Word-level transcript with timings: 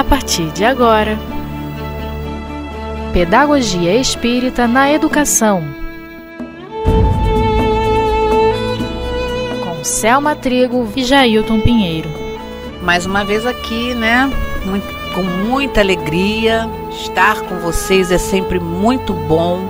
a 0.00 0.04
partir 0.04 0.50
de 0.52 0.64
agora. 0.64 1.18
Pedagogia 3.12 3.94
Espírita 3.96 4.66
na 4.66 4.90
Educação. 4.90 5.62
Com 9.62 9.84
Selma 9.84 10.34
Trigo 10.34 10.90
e 10.96 11.04
Jailton 11.04 11.60
Pinheiro. 11.60 12.08
Mais 12.82 13.04
uma 13.04 13.26
vez 13.26 13.44
aqui, 13.44 13.92
né? 13.92 14.30
Com 15.14 15.22
muita 15.22 15.80
alegria. 15.80 16.66
Estar 16.90 17.42
com 17.42 17.58
vocês 17.58 18.10
é 18.10 18.16
sempre 18.16 18.58
muito 18.58 19.12
bom. 19.12 19.68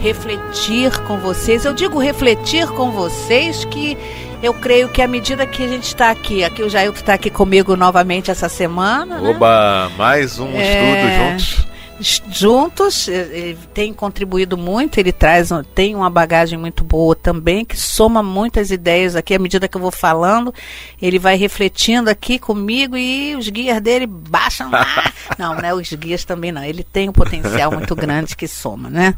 Refletir 0.00 0.98
com 1.02 1.18
vocês. 1.18 1.66
Eu 1.66 1.74
digo 1.74 1.98
refletir 1.98 2.66
com 2.68 2.90
vocês 2.90 3.66
que 3.66 3.98
eu 4.42 4.54
creio 4.54 4.88
que 4.88 5.02
à 5.02 5.08
medida 5.08 5.46
que 5.46 5.62
a 5.62 5.68
gente 5.68 5.84
está 5.84 6.10
aqui, 6.10 6.44
aqui 6.44 6.62
o 6.62 6.68
Jailton 6.68 6.98
está 6.98 7.14
aqui 7.14 7.30
comigo 7.30 7.76
novamente 7.76 8.30
essa 8.30 8.48
semana. 8.48 9.20
Né? 9.20 9.30
Oba, 9.30 9.88
né? 9.88 9.94
mais 9.96 10.38
um 10.38 10.50
é... 10.54 11.30
estudo 11.30 11.56
juntos 11.56 11.67
juntos, 12.00 13.08
ele 13.08 13.58
tem 13.74 13.92
contribuído 13.92 14.56
muito, 14.56 14.98
ele 14.98 15.12
traz, 15.12 15.50
tem 15.74 15.94
uma 15.94 16.08
bagagem 16.08 16.58
muito 16.58 16.84
boa 16.84 17.14
também, 17.14 17.64
que 17.64 17.76
soma 17.76 18.22
muitas 18.22 18.70
ideias 18.70 19.16
aqui, 19.16 19.34
à 19.34 19.38
medida 19.38 19.66
que 19.66 19.76
eu 19.76 19.80
vou 19.80 19.90
falando, 19.90 20.54
ele 21.00 21.18
vai 21.18 21.36
refletindo 21.36 22.08
aqui 22.08 22.38
comigo 22.38 22.96
e 22.96 23.34
os 23.36 23.48
guias 23.48 23.80
dele 23.80 24.06
baixam 24.06 24.70
lá. 24.70 25.12
não, 25.38 25.54
né, 25.54 25.74
os 25.74 25.92
guias 25.92 26.24
também 26.24 26.52
não, 26.52 26.62
ele 26.62 26.84
tem 26.84 27.08
um 27.08 27.12
potencial 27.12 27.72
muito 27.72 27.94
grande 27.96 28.36
que 28.36 28.46
soma, 28.46 28.88
né? 28.88 29.14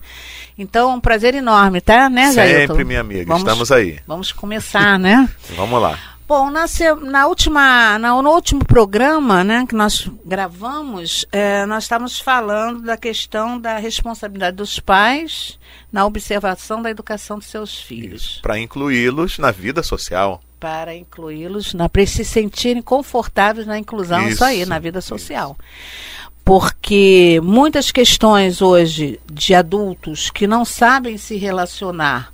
Então, 0.57 0.95
um 0.95 1.01
prazer 1.01 1.35
enorme, 1.35 1.81
tá, 1.81 2.09
né, 2.09 2.33
Jailton? 2.33 2.75
Sempre, 2.75 2.85
minha 2.85 3.01
amiga, 3.01 3.27
vamos, 3.27 3.43
estamos 3.43 3.73
aí. 3.73 3.99
Vamos 4.07 4.33
começar, 4.33 4.99
né? 4.99 5.29
vamos 5.57 5.81
lá. 5.81 5.99
Bom, 6.31 6.49
na, 6.49 6.65
na 7.03 7.27
última, 7.27 7.99
na, 7.99 8.23
no 8.23 8.31
último 8.31 8.65
programa 8.65 9.43
né, 9.43 9.67
que 9.69 9.75
nós 9.75 10.09
gravamos, 10.25 11.27
é, 11.33 11.67
nós 11.67 11.83
estávamos 11.83 12.21
falando 12.21 12.83
da 12.83 12.97
questão 12.97 13.61
da 13.61 13.79
responsabilidade 13.79 14.57
dos 14.57 14.79
pais 14.79 15.59
na 15.91 16.07
observação 16.07 16.81
da 16.81 16.89
educação 16.89 17.41
de 17.41 17.47
seus 17.47 17.81
filhos. 17.81 18.39
Para 18.43 18.61
incluí-los 18.61 19.41
na 19.41 19.51
vida 19.51 19.83
social. 19.83 20.41
Para 20.61 20.95
incluí-los, 20.95 21.75
para 21.93 22.07
se 22.07 22.25
sentirem 22.25 22.81
confortáveis 22.81 23.67
na 23.67 23.77
inclusão, 23.77 24.21
isso, 24.21 24.35
isso 24.35 24.45
aí, 24.45 24.65
na 24.65 24.79
vida 24.79 25.01
social. 25.01 25.57
Isso. 25.59 26.31
Porque 26.45 27.41
muitas 27.43 27.91
questões 27.91 28.63
hoje 28.63 29.19
de 29.27 29.53
adultos 29.53 30.31
que 30.31 30.47
não 30.47 30.65
sabem 30.65 31.19
se 31.19 31.37
relacionar 31.37 32.33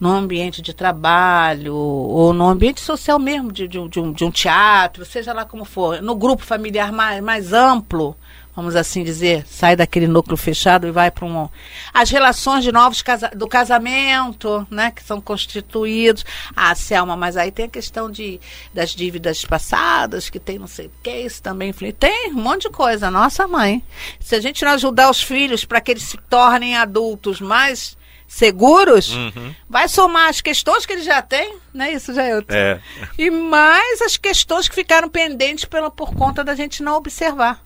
no 0.00 0.10
ambiente 0.10 0.62
de 0.62 0.72
trabalho 0.72 1.76
ou 1.76 2.32
no 2.32 2.48
ambiente 2.48 2.80
social 2.80 3.18
mesmo, 3.18 3.52
de, 3.52 3.68
de, 3.68 3.86
de, 3.86 4.00
um, 4.00 4.12
de 4.12 4.24
um 4.24 4.30
teatro, 4.30 5.04
seja 5.04 5.34
lá 5.34 5.44
como 5.44 5.66
for, 5.66 6.00
no 6.00 6.16
grupo 6.16 6.42
familiar 6.42 6.90
mais, 6.90 7.22
mais 7.22 7.52
amplo, 7.52 8.16
vamos 8.56 8.74
assim 8.74 9.04
dizer, 9.04 9.46
sai 9.46 9.76
daquele 9.76 10.06
núcleo 10.06 10.36
fechado 10.36 10.86
e 10.86 10.90
vai 10.90 11.10
para 11.10 11.26
um. 11.26 11.48
As 11.92 12.10
relações 12.10 12.64
de 12.64 12.72
novos 12.72 13.02
casa, 13.02 13.28
do 13.28 13.46
casamento, 13.46 14.66
né, 14.70 14.90
que 14.90 15.02
são 15.04 15.20
constituídos. 15.20 16.24
Ah, 16.56 16.74
Selma, 16.74 17.14
mas 17.14 17.36
aí 17.36 17.50
tem 17.50 17.66
a 17.66 17.68
questão 17.68 18.10
de, 18.10 18.40
das 18.72 18.90
dívidas 18.90 19.44
passadas, 19.44 20.30
que 20.30 20.40
tem 20.40 20.58
não 20.58 20.66
sei 20.66 20.86
o 20.86 20.92
que, 21.02 21.10
isso 21.10 21.42
também 21.42 21.72
tem 21.72 22.32
um 22.32 22.40
monte 22.40 22.62
de 22.62 22.70
coisa. 22.70 23.10
Nossa 23.10 23.46
mãe. 23.46 23.82
Se 24.18 24.34
a 24.34 24.40
gente 24.40 24.64
não 24.64 24.72
ajudar 24.72 25.10
os 25.10 25.22
filhos 25.22 25.64
para 25.64 25.80
que 25.80 25.90
eles 25.90 26.04
se 26.04 26.16
tornem 26.16 26.76
adultos 26.76 27.40
mais 27.40 27.99
seguros, 28.30 29.12
uhum. 29.12 29.52
vai 29.68 29.88
somar 29.88 30.28
as 30.28 30.40
questões 30.40 30.86
que 30.86 30.92
ele 30.92 31.02
já 31.02 31.20
tem, 31.20 31.56
né? 31.74 31.92
Isso 31.92 32.14
já 32.14 32.22
é 32.22 32.40
É. 32.48 32.80
E 33.18 33.28
mais 33.28 34.00
as 34.00 34.16
questões 34.16 34.68
que 34.68 34.74
ficaram 34.74 35.08
pendentes 35.08 35.64
pela, 35.64 35.90
por 35.90 36.14
conta 36.14 36.44
da 36.44 36.54
gente 36.54 36.80
não 36.80 36.94
observar. 36.94 37.60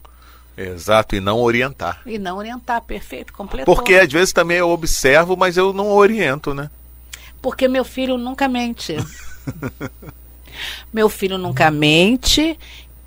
Exato, 0.57 1.15
e 1.15 1.21
não 1.21 1.39
orientar. 1.39 2.01
E 2.07 2.19
não 2.19 2.39
orientar, 2.39 2.81
perfeito, 2.81 3.31
completo. 3.35 3.67
Porque 3.67 3.95
às 3.95 4.11
vezes 4.11 4.33
também 4.33 4.57
eu 4.57 4.71
observo, 4.71 5.37
mas 5.37 5.59
eu 5.59 5.75
não 5.75 5.93
oriento, 5.93 6.55
né? 6.55 6.71
Porque 7.43 7.69
meu 7.69 7.85
filho 7.85 8.17
nunca 8.17 8.49
mente. 8.49 8.97
meu 10.91 11.11
filho 11.11 11.37
nunca 11.37 11.71
mente. 11.71 12.59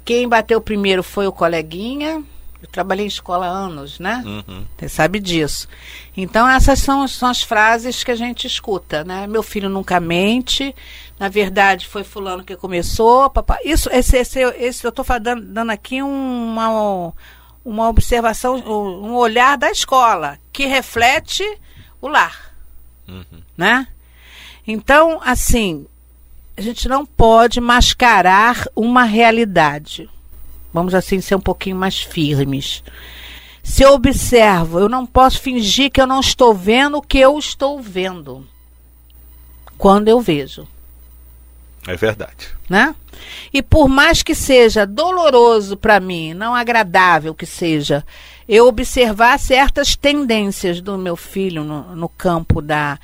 Quem 0.05 0.27
bateu 0.29 0.61
primeiro 0.61 1.01
foi 1.01 1.25
o 1.25 1.31
coleguinha. 1.31 2.23
Eu 2.67 2.71
trabalhei 2.71 3.05
em 3.05 3.07
escola 3.07 3.47
há 3.47 3.49
anos, 3.49 3.97
né? 3.97 4.21
Uhum. 4.25 4.65
Você 4.77 4.89
sabe 4.89 5.19
disso. 5.19 5.67
Então, 6.15 6.47
essas 6.47 6.79
são, 6.79 7.07
são 7.07 7.29
as 7.29 7.41
frases 7.41 8.03
que 8.03 8.11
a 8.11 8.15
gente 8.15 8.45
escuta, 8.45 9.03
né? 9.03 9.25
Meu 9.25 9.41
filho 9.41 9.69
nunca 9.69 9.99
mente. 9.99 10.75
Na 11.17 11.29
verdade, 11.29 11.87
foi 11.87 12.03
fulano 12.03 12.43
que 12.43 12.55
começou. 12.55 13.29
Papai. 13.29 13.59
Isso, 13.63 13.89
esse, 13.91 14.17
esse, 14.17 14.39
esse 14.39 14.85
eu 14.85 14.89
estou 14.89 15.05
dando, 15.19 15.41
dando 15.41 15.71
aqui 15.71 16.01
uma, 16.01 17.13
uma 17.63 17.89
observação, 17.89 18.55
um 18.57 19.15
olhar 19.15 19.57
da 19.57 19.71
escola, 19.71 20.37
que 20.51 20.65
reflete 20.65 21.43
o 22.01 22.07
lar. 22.07 22.53
Uhum. 23.07 23.41
Né? 23.55 23.87
Então, 24.67 25.19
assim, 25.23 25.87
a 26.57 26.61
gente 26.61 26.89
não 26.89 27.05
pode 27.05 27.61
mascarar 27.61 28.65
uma 28.75 29.03
realidade 29.03 30.09
vamos 30.77 30.93
assim 30.93 31.19
ser 31.19 31.33
um 31.33 31.41
pouquinho 31.41 31.75
mais 31.75 31.99
firmes. 31.99 32.83
Se 33.63 33.81
eu 33.81 33.93
observo, 33.93 34.79
eu 34.79 34.87
não 34.87 35.07
posso 35.07 35.41
fingir 35.41 35.91
que 35.91 35.99
eu 35.99 36.05
não 36.05 36.19
estou 36.19 36.53
vendo 36.53 36.97
o 36.97 37.01
que 37.01 37.17
eu 37.17 37.37
estou 37.37 37.81
vendo. 37.81 38.45
Quando 39.75 40.07
eu 40.07 40.21
vejo. 40.21 40.67
É 41.87 41.95
verdade. 41.95 42.49
Né? 42.69 42.95
E 43.51 43.63
por 43.63 43.89
mais 43.89 44.21
que 44.21 44.35
seja 44.35 44.85
doloroso 44.85 45.75
para 45.75 45.99
mim, 45.99 46.35
não 46.35 46.53
agradável 46.53 47.33
que 47.33 47.45
seja, 47.45 48.05
eu 48.47 48.67
observar 48.67 49.39
certas 49.39 49.95
tendências 49.95 50.79
do 50.79 50.95
meu 50.95 51.15
filho 51.15 51.63
no, 51.63 51.95
no 51.95 52.07
campo 52.07 52.61
da, 52.61 52.99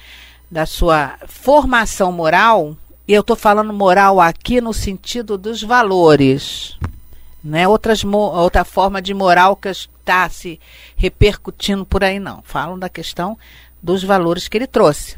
da 0.50 0.68
sua 0.68 1.16
formação 1.28 2.12
moral, 2.12 2.78
e 3.08 3.14
eu 3.14 3.22
estou 3.22 3.36
falando 3.36 3.74
moral 3.74 4.22
aqui 4.22 4.62
no 4.62 4.74
sentido 4.74 5.40
dos 5.40 5.64
valores 5.64 6.78
né? 7.44 7.68
Outras, 7.68 8.04
outra 8.04 8.64
forma 8.64 9.02
de 9.02 9.14
moral 9.14 9.56
que 9.56 9.68
está 9.68 10.30
se 10.30 10.60
repercutindo 10.96 11.86
por 11.86 12.04
aí, 12.04 12.20
não. 12.20 12.42
Falam 12.44 12.80
da 12.80 12.88
questão 12.88 13.38
dos 13.82 14.04
valores 14.04 14.48
que 14.48 14.58
ele 14.58 14.68
trouxe. 14.68 15.18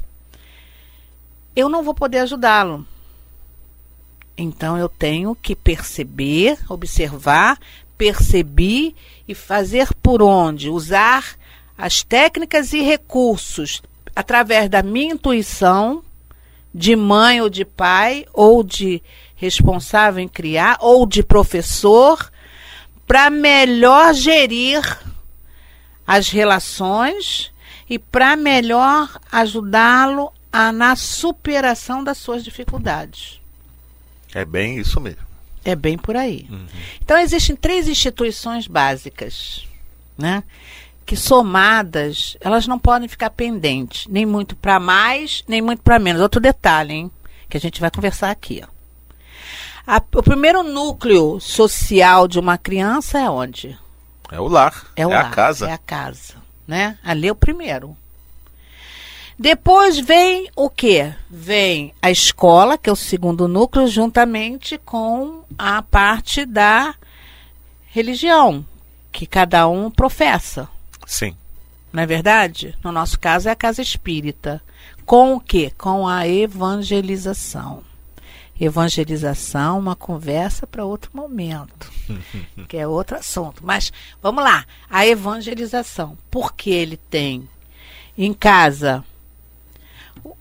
Eu 1.55 1.69
não 1.69 1.83
vou 1.83 1.93
poder 1.93 2.19
ajudá-lo. 2.19 2.85
Então 4.37 4.77
eu 4.77 4.89
tenho 4.89 5.35
que 5.35 5.55
perceber, 5.55 6.57
observar, 6.67 7.57
perceber 7.97 8.93
e 9.27 9.33
fazer 9.33 9.93
por 10.01 10.21
onde 10.21 10.69
usar 10.69 11.37
as 11.77 12.03
técnicas 12.03 12.73
e 12.73 12.81
recursos 12.81 13.81
através 14.15 14.69
da 14.69 14.81
minha 14.81 15.13
intuição 15.13 16.03
de 16.77 16.93
mãe 16.93 17.39
ou 17.39 17.49
de 17.49 17.63
pai 17.63 18.25
ou 18.33 18.61
de 18.61 19.01
responsável 19.33 20.21
em 20.21 20.27
criar 20.27 20.77
ou 20.81 21.05
de 21.05 21.23
professor 21.23 22.29
para 23.07 23.29
melhor 23.29 24.13
gerir 24.13 24.81
as 26.05 26.29
relações 26.29 27.49
e 27.89 27.97
para 27.97 28.35
melhor 28.35 29.09
ajudá-lo 29.31 30.33
a, 30.51 30.73
na 30.73 30.97
superação 30.97 32.03
das 32.03 32.17
suas 32.17 32.43
dificuldades. 32.43 33.39
É 34.33 34.43
bem 34.43 34.77
isso 34.77 34.99
mesmo. 34.99 35.23
É 35.63 35.77
bem 35.77 35.97
por 35.97 36.17
aí. 36.17 36.45
Uhum. 36.49 36.65
Então 37.01 37.17
existem 37.17 37.55
três 37.55 37.87
instituições 37.87 38.67
básicas, 38.67 39.65
né? 40.17 40.43
Que 41.05 41.15
somadas, 41.15 42.35
elas 42.41 42.65
não 42.65 42.79
podem 42.79 43.07
ficar 43.07 43.29
pendentes, 43.29 44.07
nem 44.07 44.25
muito 44.25 44.55
para 44.55 44.79
mais, 44.79 45.43
nem 45.47 45.61
muito 45.61 45.81
para 45.83 45.99
menos. 45.99 46.21
Outro 46.21 46.41
detalhe, 46.41 46.93
hein? 46.93 47.11
Que 47.47 47.57
a 47.57 47.59
gente 47.59 47.79
vai 47.79 47.91
conversar 47.91 48.31
aqui. 48.31 48.63
Ó. 48.63 48.75
A, 49.87 50.01
o 50.15 50.23
primeiro 50.23 50.63
núcleo 50.63 51.39
social 51.39 52.27
de 52.27 52.39
uma 52.39 52.57
criança 52.57 53.19
é 53.19 53.29
onde? 53.29 53.77
É 54.31 54.39
o 54.39 54.47
lar. 54.47 54.87
É, 54.95 55.05
o 55.05 55.11
é 55.11 55.15
lar, 55.15 55.25
a 55.27 55.29
casa. 55.29 55.69
É 55.69 55.73
a 55.73 55.77
casa, 55.77 56.33
né? 56.67 56.97
Ali 57.03 57.27
é 57.27 57.31
o 57.31 57.35
primeiro. 57.35 57.95
Depois 59.37 59.99
vem 59.99 60.49
o 60.55 60.69
quê? 60.69 61.13
Vem 61.29 61.93
a 62.01 62.09
escola, 62.09 62.77
que 62.77 62.89
é 62.89 62.93
o 62.93 62.95
segundo 62.95 63.47
núcleo, 63.47 63.85
juntamente 63.85 64.77
com 64.77 65.43
a 65.57 65.81
parte 65.81 66.45
da 66.45 66.95
religião, 67.87 68.65
que 69.11 69.27
cada 69.27 69.67
um 69.67 69.91
professa. 69.91 70.67
Sim. 71.05 71.35
Não 71.93 72.03
é 72.03 72.05
verdade? 72.05 72.75
No 72.83 72.91
nosso 72.91 73.19
caso 73.19 73.47
é 73.47 73.51
a 73.51 73.55
casa 73.55 73.81
espírita. 73.81 74.61
Com 75.05 75.35
o 75.35 75.39
quê? 75.39 75.71
Com 75.77 76.07
a 76.07 76.27
evangelização 76.27 77.83
evangelização, 78.59 79.79
uma 79.79 79.95
conversa 79.95 80.65
para 80.65 80.85
outro 80.85 81.11
momento, 81.13 81.91
que 82.67 82.77
é 82.77 82.87
outro 82.87 83.17
assunto. 83.17 83.61
Mas 83.65 83.91
vamos 84.21 84.43
lá, 84.43 84.65
a 84.89 85.05
evangelização, 85.05 86.17
porque 86.31 86.69
ele 86.69 86.97
tem 86.97 87.47
em 88.17 88.33
casa 88.33 89.03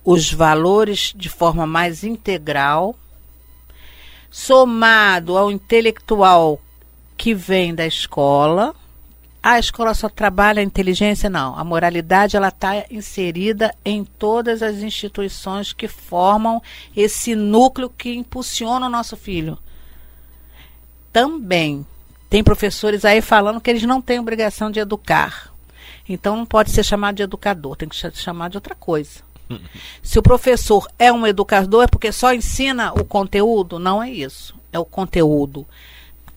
os 0.04 0.32
valores 0.32 1.12
de 1.14 1.28
forma 1.28 1.66
mais 1.66 2.04
integral, 2.04 2.96
somado 4.30 5.36
ao 5.36 5.50
intelectual 5.50 6.60
que 7.16 7.34
vem 7.34 7.74
da 7.74 7.86
escola. 7.86 8.74
A 9.46 9.58
escola 9.58 9.92
só 9.92 10.08
trabalha 10.08 10.60
a 10.60 10.64
inteligência? 10.64 11.28
Não. 11.28 11.54
A 11.54 11.62
moralidade 11.62 12.34
ela 12.34 12.48
está 12.48 12.86
inserida 12.90 13.74
em 13.84 14.02
todas 14.02 14.62
as 14.62 14.76
instituições 14.76 15.70
que 15.70 15.86
formam 15.86 16.62
esse 16.96 17.34
núcleo 17.34 17.90
que 17.90 18.14
impulsiona 18.14 18.86
o 18.86 18.88
nosso 18.88 19.18
filho. 19.18 19.58
Também 21.12 21.86
tem 22.30 22.42
professores 22.42 23.04
aí 23.04 23.20
falando 23.20 23.60
que 23.60 23.68
eles 23.68 23.82
não 23.82 24.00
têm 24.00 24.18
obrigação 24.18 24.70
de 24.70 24.80
educar. 24.80 25.52
Então 26.08 26.38
não 26.38 26.46
pode 26.46 26.70
ser 26.70 26.82
chamado 26.82 27.16
de 27.16 27.22
educador, 27.22 27.76
tem 27.76 27.86
que 27.86 27.96
ser 27.96 28.14
chamado 28.14 28.52
de 28.52 28.56
outra 28.56 28.74
coisa. 28.74 29.20
Se 30.02 30.18
o 30.18 30.22
professor 30.22 30.88
é 30.98 31.12
um 31.12 31.26
educador, 31.26 31.84
é 31.84 31.86
porque 31.86 32.10
só 32.12 32.32
ensina 32.32 32.94
o 32.94 33.04
conteúdo? 33.04 33.78
Não 33.78 34.02
é 34.02 34.10
isso. 34.10 34.54
É 34.72 34.78
o 34.78 34.86
conteúdo 34.86 35.66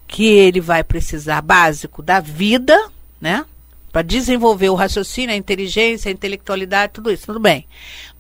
que 0.06 0.26
ele 0.26 0.60
vai 0.60 0.84
precisar 0.84 1.42
básico 1.42 2.02
da 2.02 2.20
vida, 2.20 2.78
né? 3.20 3.46
Para 3.92 4.02
desenvolver 4.02 4.70
o 4.70 4.76
raciocínio, 4.76 5.34
a 5.34 5.38
inteligência, 5.38 6.10
a 6.10 6.14
intelectualidade, 6.14 6.94
tudo 6.94 7.12
isso, 7.12 7.26
tudo 7.26 7.40
bem. 7.40 7.66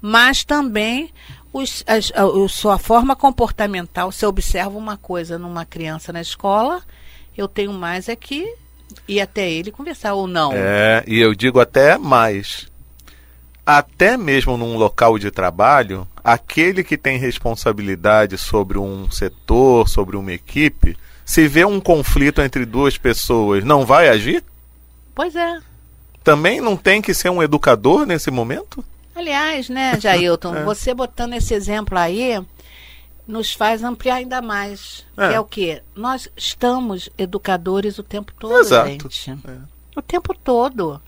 Mas 0.02 0.44
também 0.44 1.12
os, 1.54 1.84
as, 1.88 2.12
a, 2.16 2.48
sua 2.48 2.78
forma 2.78 3.16
comportamental, 3.16 4.12
se 4.12 4.26
observa 4.26 4.78
uma 4.78 4.98
coisa 4.98 5.38
numa 5.38 5.66
criança 5.66 6.14
na 6.14 6.22
escola, 6.22 6.82
eu 7.38 7.48
tenho 7.48 7.74
mais 7.74 8.10
é 8.10 8.18
ir 9.08 9.22
até 9.22 9.50
ele 9.50 9.72
conversar 9.72 10.14
ou 10.14 10.28
não. 10.28 10.52
É, 10.54 11.04
e 11.08 11.20
eu 11.20 11.34
digo 11.36 11.60
até 11.60 11.98
mais. 11.98 12.68
Até 13.66 14.16
mesmo 14.16 14.56
num 14.56 14.78
local 14.78 15.20
de 15.20 15.30
trabalho, 15.30 16.08
aquele 16.24 16.86
que 16.86 16.98
tem 16.98 17.18
responsabilidade 17.18 18.38
sobre 18.38 18.78
um 18.78 19.12
setor, 19.12 19.90
sobre 19.90 20.16
uma 20.16 20.32
equipe, 20.32 20.96
se 21.26 21.48
vê 21.50 21.66
um 21.66 21.82
conflito 21.82 22.42
entre 22.42 22.66
duas 22.66 22.98
pessoas, 22.98 23.66
não 23.66 23.86
vai 23.86 24.08
agir? 24.08 24.42
Pois 25.18 25.36
é. 25.36 25.60
Também 26.24 26.62
não 26.62 26.78
tem 26.78 27.02
que 27.02 27.12
ser 27.12 27.32
um 27.32 27.42
educador 27.42 28.06
nesse 28.06 28.30
momento? 28.30 28.86
Aliás, 29.16 29.68
né, 29.68 30.00
Jailton, 30.00 30.54
é. 30.62 30.64
você 30.64 30.94
botando 30.94 31.34
esse 31.34 31.56
exemplo 31.56 31.98
aí 31.98 32.40
nos 33.26 33.52
faz 33.52 33.84
ampliar 33.84 34.18
ainda 34.18 34.44
mais. 34.44 35.04
É. 35.18 35.30
Que 35.30 35.34
é 35.34 35.40
o 35.40 35.44
quê? 35.44 35.82
Nós 35.96 36.30
estamos 36.38 37.10
educadores 37.18 37.98
o 37.98 38.04
tempo 38.04 38.32
todo, 38.38 38.60
Exato. 38.60 38.90
gente. 39.10 39.32
É. 39.32 39.58
O 39.96 40.04
tempo 40.04 40.36
todo. 40.36 41.02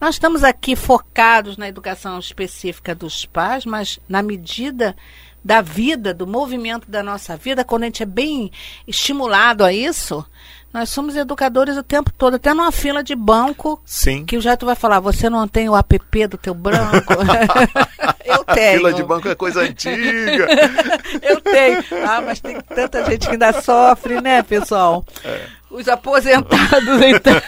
Nós 0.00 0.14
estamos 0.14 0.42
aqui 0.42 0.74
focados 0.74 1.58
na 1.58 1.68
educação 1.68 2.18
específica 2.18 2.94
dos 2.94 3.26
pais, 3.26 3.66
mas 3.66 4.00
na 4.08 4.22
medida 4.22 4.96
da 5.44 5.60
vida, 5.60 6.14
do 6.14 6.26
movimento 6.26 6.90
da 6.90 7.02
nossa 7.02 7.36
vida, 7.36 7.64
quando 7.64 7.82
a 7.82 7.86
gente 7.86 8.02
é 8.02 8.06
bem 8.06 8.50
estimulado 8.86 9.62
a 9.62 9.72
isso, 9.72 10.24
nós 10.72 10.88
somos 10.88 11.14
educadores 11.14 11.76
o 11.76 11.82
tempo 11.82 12.10
todo, 12.10 12.34
até 12.34 12.54
numa 12.54 12.72
fila 12.72 13.04
de 13.04 13.14
banco. 13.14 13.80
Sim. 13.84 14.24
Que 14.24 14.36
o 14.36 14.40
Jato 14.40 14.66
vai 14.66 14.74
falar, 14.74 14.98
você 14.98 15.28
não 15.28 15.46
tem 15.46 15.68
o 15.68 15.76
app 15.76 16.26
do 16.26 16.38
teu 16.38 16.54
branco? 16.54 17.14
Eu 18.24 18.42
tenho. 18.44 18.78
Fila 18.78 18.92
de 18.92 19.02
banco 19.04 19.28
é 19.28 19.34
coisa 19.34 19.60
antiga. 19.60 20.48
Eu 21.22 21.40
tenho. 21.40 21.84
Ah, 22.08 22.22
mas 22.22 22.40
tem 22.40 22.60
tanta 22.60 23.04
gente 23.04 23.26
que 23.26 23.32
ainda 23.32 23.52
sofre, 23.60 24.20
né, 24.20 24.42
pessoal? 24.42 25.04
É. 25.22 25.46
Os 25.70 25.86
aposentados, 25.88 27.02
então. 27.02 27.34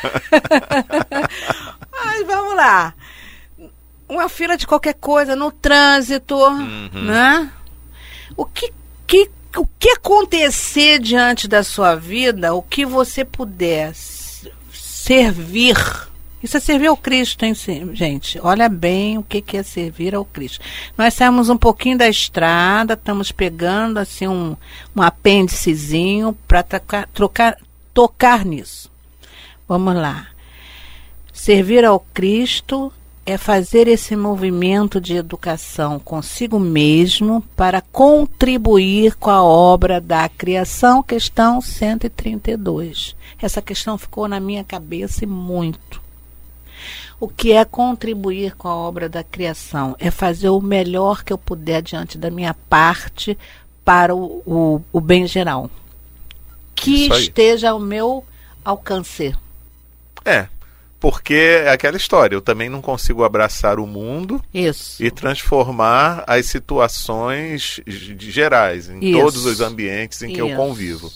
Mas 2.04 2.26
vamos 2.26 2.56
lá. 2.56 2.92
Uma 4.08 4.28
fila 4.28 4.56
de 4.56 4.66
qualquer 4.66 4.94
coisa, 4.94 5.36
no 5.36 5.52
trânsito, 5.52 6.34
uhum. 6.36 6.90
né? 6.92 7.50
O 8.36 8.44
que, 8.44 8.72
que, 9.06 9.30
o 9.56 9.66
que 9.78 9.90
acontecer 9.90 10.98
diante 10.98 11.48
da 11.48 11.62
sua 11.62 11.94
vida, 11.94 12.54
o 12.54 12.62
que 12.62 12.84
você 12.84 13.24
puder 13.24 13.94
servir. 15.06 15.76
Isso 16.42 16.56
é 16.56 16.60
servir 16.60 16.88
ao 16.88 16.96
Cristo, 16.96 17.44
hein, 17.44 17.54
gente? 17.92 18.38
Olha 18.42 18.68
bem 18.68 19.18
o 19.18 19.22
que, 19.22 19.42
é 19.56 19.62
servir 19.62 20.14
ao 20.14 20.24
Cristo. 20.24 20.60
Nós 20.98 21.14
saímos 21.14 21.48
um 21.48 21.56
pouquinho 21.56 21.96
da 21.96 22.08
estrada, 22.08 22.94
estamos 22.94 23.32
pegando 23.32 23.98
assim 23.98 24.26
um, 24.26 24.56
um 24.94 25.02
apêndicezinho 25.02 26.36
para 26.46 26.62
trocar, 26.62 27.58
tocar 27.94 28.44
nisso. 28.44 28.90
Vamos 29.68 29.94
lá. 29.94 30.28
Servir 31.32 31.84
ao 31.84 32.00
Cristo 32.00 32.92
é 33.26 33.36
fazer 33.36 33.88
esse 33.88 34.14
movimento 34.14 35.00
de 35.00 35.16
educação 35.16 35.98
consigo 35.98 36.60
mesmo 36.60 37.42
para 37.56 37.80
contribuir 37.80 39.16
com 39.16 39.30
a 39.30 39.42
obra 39.42 40.00
da 40.00 40.28
criação, 40.28 41.02
questão 41.02 41.60
132. 41.60 43.16
Essa 43.42 43.60
questão 43.60 43.98
ficou 43.98 44.28
na 44.28 44.38
minha 44.38 44.62
cabeça 44.62 45.24
e 45.24 45.26
muito. 45.26 46.00
O 47.18 47.26
que 47.26 47.50
é 47.52 47.64
contribuir 47.64 48.54
com 48.54 48.68
a 48.68 48.76
obra 48.76 49.08
da 49.08 49.24
criação? 49.24 49.96
É 49.98 50.08
fazer 50.08 50.50
o 50.50 50.60
melhor 50.60 51.24
que 51.24 51.32
eu 51.32 51.38
puder 51.38 51.82
diante 51.82 52.16
da 52.16 52.30
minha 52.30 52.54
parte 52.68 53.36
para 53.84 54.14
o, 54.14 54.42
o, 54.46 54.82
o 54.92 55.00
bem 55.00 55.26
geral. 55.26 55.68
Que 56.76 57.08
esteja 57.08 57.70
ao 57.70 57.80
meu 57.80 58.24
alcance. 58.64 59.34
É, 60.24 60.46
porque 60.98 61.62
é 61.64 61.70
aquela 61.70 61.96
história, 61.96 62.34
eu 62.34 62.40
também 62.40 62.68
não 62.68 62.80
consigo 62.80 63.24
abraçar 63.24 63.78
o 63.78 63.86
mundo 63.86 64.42
Isso. 64.52 65.02
e 65.02 65.10
transformar 65.10 66.24
as 66.26 66.46
situações 66.46 67.80
gerais, 67.86 68.88
em 68.88 69.00
Isso. 69.00 69.20
todos 69.20 69.46
os 69.46 69.60
ambientes 69.60 70.22
em 70.22 70.28
que 70.28 70.40
Isso. 70.40 70.48
eu 70.48 70.56
convivo. 70.56 71.12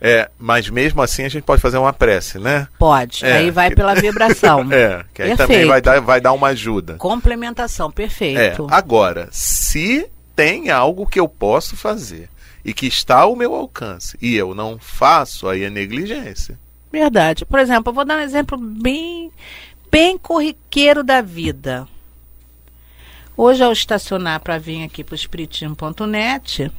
É, 0.00 0.30
mas 0.38 0.68
mesmo 0.68 1.00
assim 1.00 1.24
a 1.24 1.28
gente 1.28 1.42
pode 1.42 1.62
fazer 1.62 1.78
uma 1.78 1.92
prece, 1.92 2.38
né? 2.38 2.68
Pode. 2.78 3.24
É, 3.24 3.38
aí 3.38 3.50
vai 3.50 3.70
que... 3.70 3.76
pela 3.76 3.94
vibração. 3.94 4.60
é, 4.70 5.04
que 5.14 5.22
aí 5.22 5.28
perfeito. 5.28 5.36
também 5.38 5.66
vai 5.66 5.80
dar, 5.80 6.00
vai 6.00 6.20
dar 6.20 6.32
uma 6.32 6.48
ajuda. 6.48 6.94
Complementação, 6.94 7.90
perfeito. 7.90 8.66
É, 8.70 8.74
agora, 8.74 9.28
se 9.32 10.06
tem 10.34 10.70
algo 10.70 11.06
que 11.06 11.18
eu 11.18 11.26
posso 11.26 11.76
fazer 11.76 12.28
e 12.62 12.74
que 12.74 12.86
está 12.86 13.20
ao 13.20 13.34
meu 13.34 13.54
alcance 13.54 14.18
e 14.20 14.36
eu 14.36 14.54
não 14.54 14.78
faço, 14.78 15.48
aí 15.48 15.64
é 15.64 15.70
negligência. 15.70 16.58
Verdade. 16.96 17.44
Por 17.44 17.58
exemplo, 17.58 17.90
eu 17.90 17.94
vou 17.94 18.06
dar 18.06 18.16
um 18.16 18.22
exemplo 18.22 18.56
bem, 18.56 19.30
bem 19.92 20.16
corriqueiro 20.16 21.04
da 21.04 21.20
vida. 21.20 21.86
Hoje, 23.36 23.62
ao 23.62 23.70
estacionar 23.70 24.40
para 24.40 24.56
vir 24.56 24.82
aqui 24.82 25.04
para 25.04 25.12
o 25.12 25.14
espiritismo.net, 25.14 26.72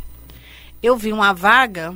eu 0.82 0.98
vi 0.98 1.14
uma 1.14 1.34
vaga 1.34 1.96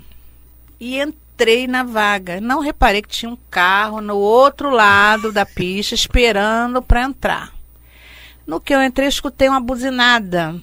e 0.79 1.01
entrei 1.01 1.65
na 1.65 1.81
vaga. 1.81 2.39
Não 2.39 2.59
reparei 2.59 3.01
que 3.01 3.09
tinha 3.09 3.31
um 3.31 3.37
carro 3.49 4.01
no 4.01 4.17
outro 4.17 4.69
lado 4.69 5.31
da 5.31 5.43
pista 5.43 5.95
esperando 5.95 6.79
para 6.79 7.01
entrar. 7.01 7.51
No 8.45 8.61
que 8.61 8.71
eu 8.71 8.83
entrei, 8.83 9.07
escutei 9.07 9.49
uma 9.49 9.59
buzinada. 9.59 10.61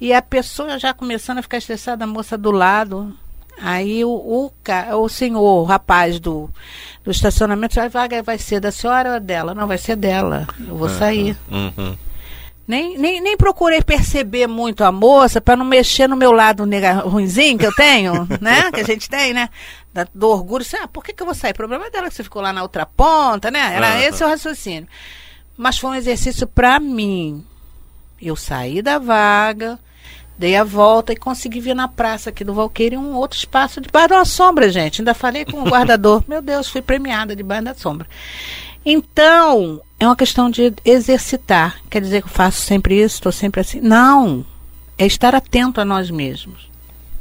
E 0.00 0.12
a 0.12 0.20
pessoa 0.20 0.76
já 0.76 0.92
começando 0.92 1.38
a 1.38 1.42
ficar 1.42 1.58
estressada, 1.58 2.02
a 2.02 2.08
moça 2.08 2.36
do 2.36 2.50
lado. 2.50 3.16
Aí 3.60 4.04
o, 4.04 4.10
o, 4.10 4.52
o 5.00 5.08
senhor, 5.08 5.62
o 5.62 5.64
rapaz 5.64 6.18
do, 6.18 6.50
do 7.04 7.10
estacionamento, 7.10 7.78
a 7.80 7.88
vaga 7.88 8.22
vai 8.22 8.38
ser 8.38 8.60
da 8.60 8.72
senhora 8.72 9.14
ou 9.14 9.20
dela? 9.20 9.54
Não, 9.54 9.66
vai 9.66 9.78
ser 9.78 9.96
dela. 9.96 10.46
Eu 10.58 10.76
vou 10.76 10.88
uhum, 10.88 10.98
sair. 10.98 11.36
Uhum. 11.50 11.96
Nem, 12.66 12.96
nem, 12.96 13.20
nem 13.20 13.36
procurei 13.36 13.82
perceber 13.82 14.46
muito 14.46 14.82
a 14.84 14.90
moça 14.90 15.40
para 15.40 15.56
não 15.56 15.66
mexer 15.66 16.08
no 16.08 16.16
meu 16.16 16.32
lado 16.32 16.64
nega, 16.64 16.94
ruimzinho 16.94 17.58
que 17.58 17.66
eu 17.66 17.74
tenho, 17.74 18.26
né? 18.40 18.72
Que 18.72 18.80
a 18.80 18.84
gente 18.84 19.08
tem, 19.08 19.34
né? 19.34 19.50
Da, 19.92 20.06
do 20.14 20.28
orgulho. 20.28 20.62
Assim, 20.62 20.78
ah, 20.78 20.88
por 20.88 21.04
que, 21.04 21.12
que 21.12 21.22
eu 21.22 21.26
vou 21.26 21.34
sair? 21.34 21.52
O 21.52 21.56
problema 21.56 21.86
é 21.86 21.90
dela 21.90 22.08
que 22.08 22.14
você 22.14 22.24
ficou 22.24 22.40
lá 22.40 22.52
na 22.52 22.62
outra 22.62 22.86
ponta, 22.86 23.50
né? 23.50 23.74
Era 23.76 23.92
uhum. 23.92 24.00
esse 24.00 24.24
o 24.24 24.28
raciocínio. 24.28 24.88
Mas 25.56 25.78
foi 25.78 25.90
um 25.90 25.94
exercício 25.94 26.46
para 26.46 26.80
mim. 26.80 27.44
Eu 28.20 28.34
saí 28.34 28.80
da 28.80 28.98
vaga, 28.98 29.78
Dei 30.36 30.56
a 30.56 30.64
volta 30.64 31.12
e 31.12 31.16
consegui 31.16 31.60
vir 31.60 31.74
na 31.74 31.86
praça 31.86 32.30
aqui 32.30 32.42
do 32.42 32.54
Valqueiro 32.54 32.96
em 32.96 32.98
um 32.98 33.14
outro 33.14 33.38
espaço 33.38 33.80
debaixo 33.80 34.08
de 34.08 34.14
uma 34.14 34.24
sombra, 34.24 34.68
gente. 34.68 35.00
Ainda 35.00 35.14
falei 35.14 35.44
com 35.44 35.62
o 35.62 35.68
guardador. 35.68 36.24
Meu 36.28 36.42
Deus, 36.42 36.68
fui 36.68 36.82
premiada 36.82 37.36
debaixo 37.36 37.64
da 37.64 37.74
sombra. 37.74 38.06
Então, 38.84 39.80
é 39.98 40.06
uma 40.06 40.16
questão 40.16 40.50
de 40.50 40.74
exercitar. 40.84 41.80
Quer 41.88 42.00
dizer 42.00 42.22
que 42.22 42.28
eu 42.28 42.32
faço 42.32 42.60
sempre 42.60 43.00
isso, 43.00 43.16
estou 43.16 43.32
sempre 43.32 43.60
assim? 43.60 43.80
Não. 43.80 44.44
É 44.98 45.06
estar 45.06 45.34
atento 45.34 45.80
a 45.80 45.84
nós 45.84 46.10
mesmos. 46.10 46.68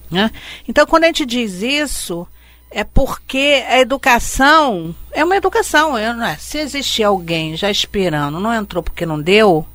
Né? 0.10 0.30
Então, 0.68 0.86
quando 0.86 1.06
a 1.06 1.08
gente 1.08 1.26
diz 1.26 1.62
isso, 1.62 2.28
é 2.70 2.84
porque 2.84 3.64
a 3.70 3.80
educação 3.80 4.94
é 5.12 5.24
uma 5.24 5.38
educação. 5.38 5.98
Eu, 5.98 6.22
é, 6.22 6.36
se 6.36 6.58
existir 6.58 7.04
alguém 7.04 7.56
já 7.56 7.70
esperando, 7.70 8.40
não 8.40 8.54
entrou 8.54 8.84
porque 8.84 9.06
não 9.06 9.22
deu, 9.22 9.66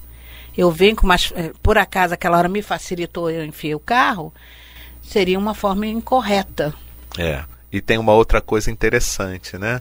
eu 0.58 0.72
venho 0.72 0.96
com 0.96 1.06
mais. 1.06 1.32
Eh, 1.36 1.52
por 1.62 1.78
acaso 1.78 2.12
aquela 2.12 2.36
hora 2.36 2.48
me 2.48 2.60
facilitou, 2.62 3.30
eu 3.30 3.44
enfiei 3.44 3.76
o 3.76 3.80
carro, 3.80 4.34
seria 5.00 5.38
uma 5.38 5.54
forma 5.54 5.86
incorreta. 5.86 6.74
É. 7.16 7.44
E 7.70 7.80
tem 7.80 7.96
uma 7.96 8.12
outra 8.12 8.40
coisa 8.40 8.68
interessante, 8.68 9.56
né? 9.56 9.80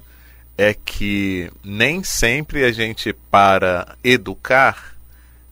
É 0.56 0.76
que 0.76 1.52
nem 1.64 2.04
sempre 2.04 2.64
a 2.64 2.72
gente, 2.72 3.12
para 3.12 3.96
educar, 4.04 4.94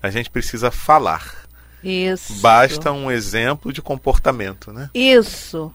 a 0.02 0.12
gente 0.12 0.30
precisa 0.30 0.70
falar. 0.70 1.48
Isso. 1.84 2.36
Basta 2.36 2.92
um 2.92 3.10
exemplo 3.10 3.74
de 3.74 3.82
comportamento, 3.82 4.72
né? 4.72 4.92
Isso. 4.94 5.74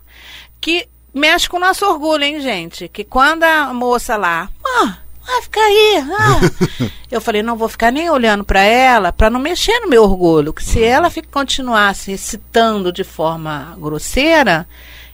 Que 0.60 0.88
mexe 1.12 1.48
com 1.48 1.56
o 1.56 1.60
nosso 1.60 1.84
orgulho, 1.86 2.22
hein, 2.22 2.40
gente? 2.40 2.88
Que 2.88 3.02
quando 3.02 3.42
a 3.42 3.72
moça 3.72 4.16
lá, 4.16 4.48
ah, 4.64 4.98
vai 5.26 5.42
ficar 5.42 5.60
aí, 5.60 6.04
ah. 6.18 6.90
eu 7.10 7.20
falei, 7.20 7.42
não 7.42 7.56
vou 7.56 7.68
ficar 7.68 7.90
nem 7.90 8.10
olhando 8.10 8.44
para 8.44 8.62
ela, 8.62 9.12
para 9.12 9.30
não 9.30 9.40
mexer 9.40 9.78
no 9.80 9.88
meu 9.88 10.02
orgulho. 10.02 10.52
Que 10.52 10.64
se 10.64 10.82
ela 10.82 11.10
fica, 11.10 11.28
continuar 11.30 11.94
se 11.94 12.12
excitando 12.12 12.92
de 12.92 13.04
forma 13.04 13.76
grosseira, 13.78 14.66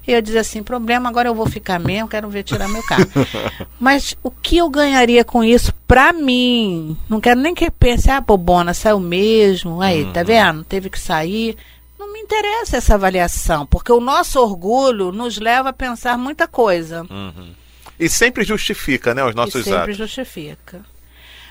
eu 0.06 0.22
dizia 0.22 0.40
assim, 0.40 0.62
problema, 0.62 1.08
agora 1.08 1.28
eu 1.28 1.34
vou 1.34 1.46
ficar 1.46 1.80
mesmo, 1.80 2.08
quero 2.08 2.28
ver 2.28 2.44
tirar 2.44 2.68
meu 2.68 2.82
carro. 2.82 3.06
Mas 3.80 4.16
o 4.22 4.30
que 4.30 4.56
eu 4.56 4.70
ganharia 4.70 5.25
com 5.25 5.42
isso 5.42 5.72
pra 5.86 6.12
mim? 6.12 6.96
Não 7.08 7.20
quero 7.20 7.40
nem 7.40 7.54
que 7.54 7.70
pense, 7.70 8.10
ah, 8.10 8.20
bobona, 8.20 8.72
saiu 8.72 9.00
mesmo, 9.00 9.80
aí, 9.82 10.02
tá 10.02 10.06
uhum. 10.06 10.12
tá 10.12 10.22
vendo? 10.22 10.64
Teve 10.64 10.90
que 10.90 10.98
sair. 10.98 11.56
Não 11.98 12.12
me 12.12 12.20
interessa 12.20 12.76
essa 12.76 12.94
avaliação, 12.94 13.66
porque 13.66 13.90
o 13.90 14.00
nosso 14.00 14.40
orgulho 14.40 15.10
nos 15.10 15.38
leva 15.38 15.70
a 15.70 15.72
pensar 15.72 16.16
muita 16.16 16.46
coisa. 16.46 17.04
Uhum. 17.10 17.65
E 17.98 18.08
sempre 18.08 18.44
justifica, 18.44 19.14
né, 19.14 19.24
os 19.24 19.34
nossos 19.34 19.62
e 19.62 19.64
sempre 19.64 19.80
atos. 19.80 19.96
justifica. 19.96 20.84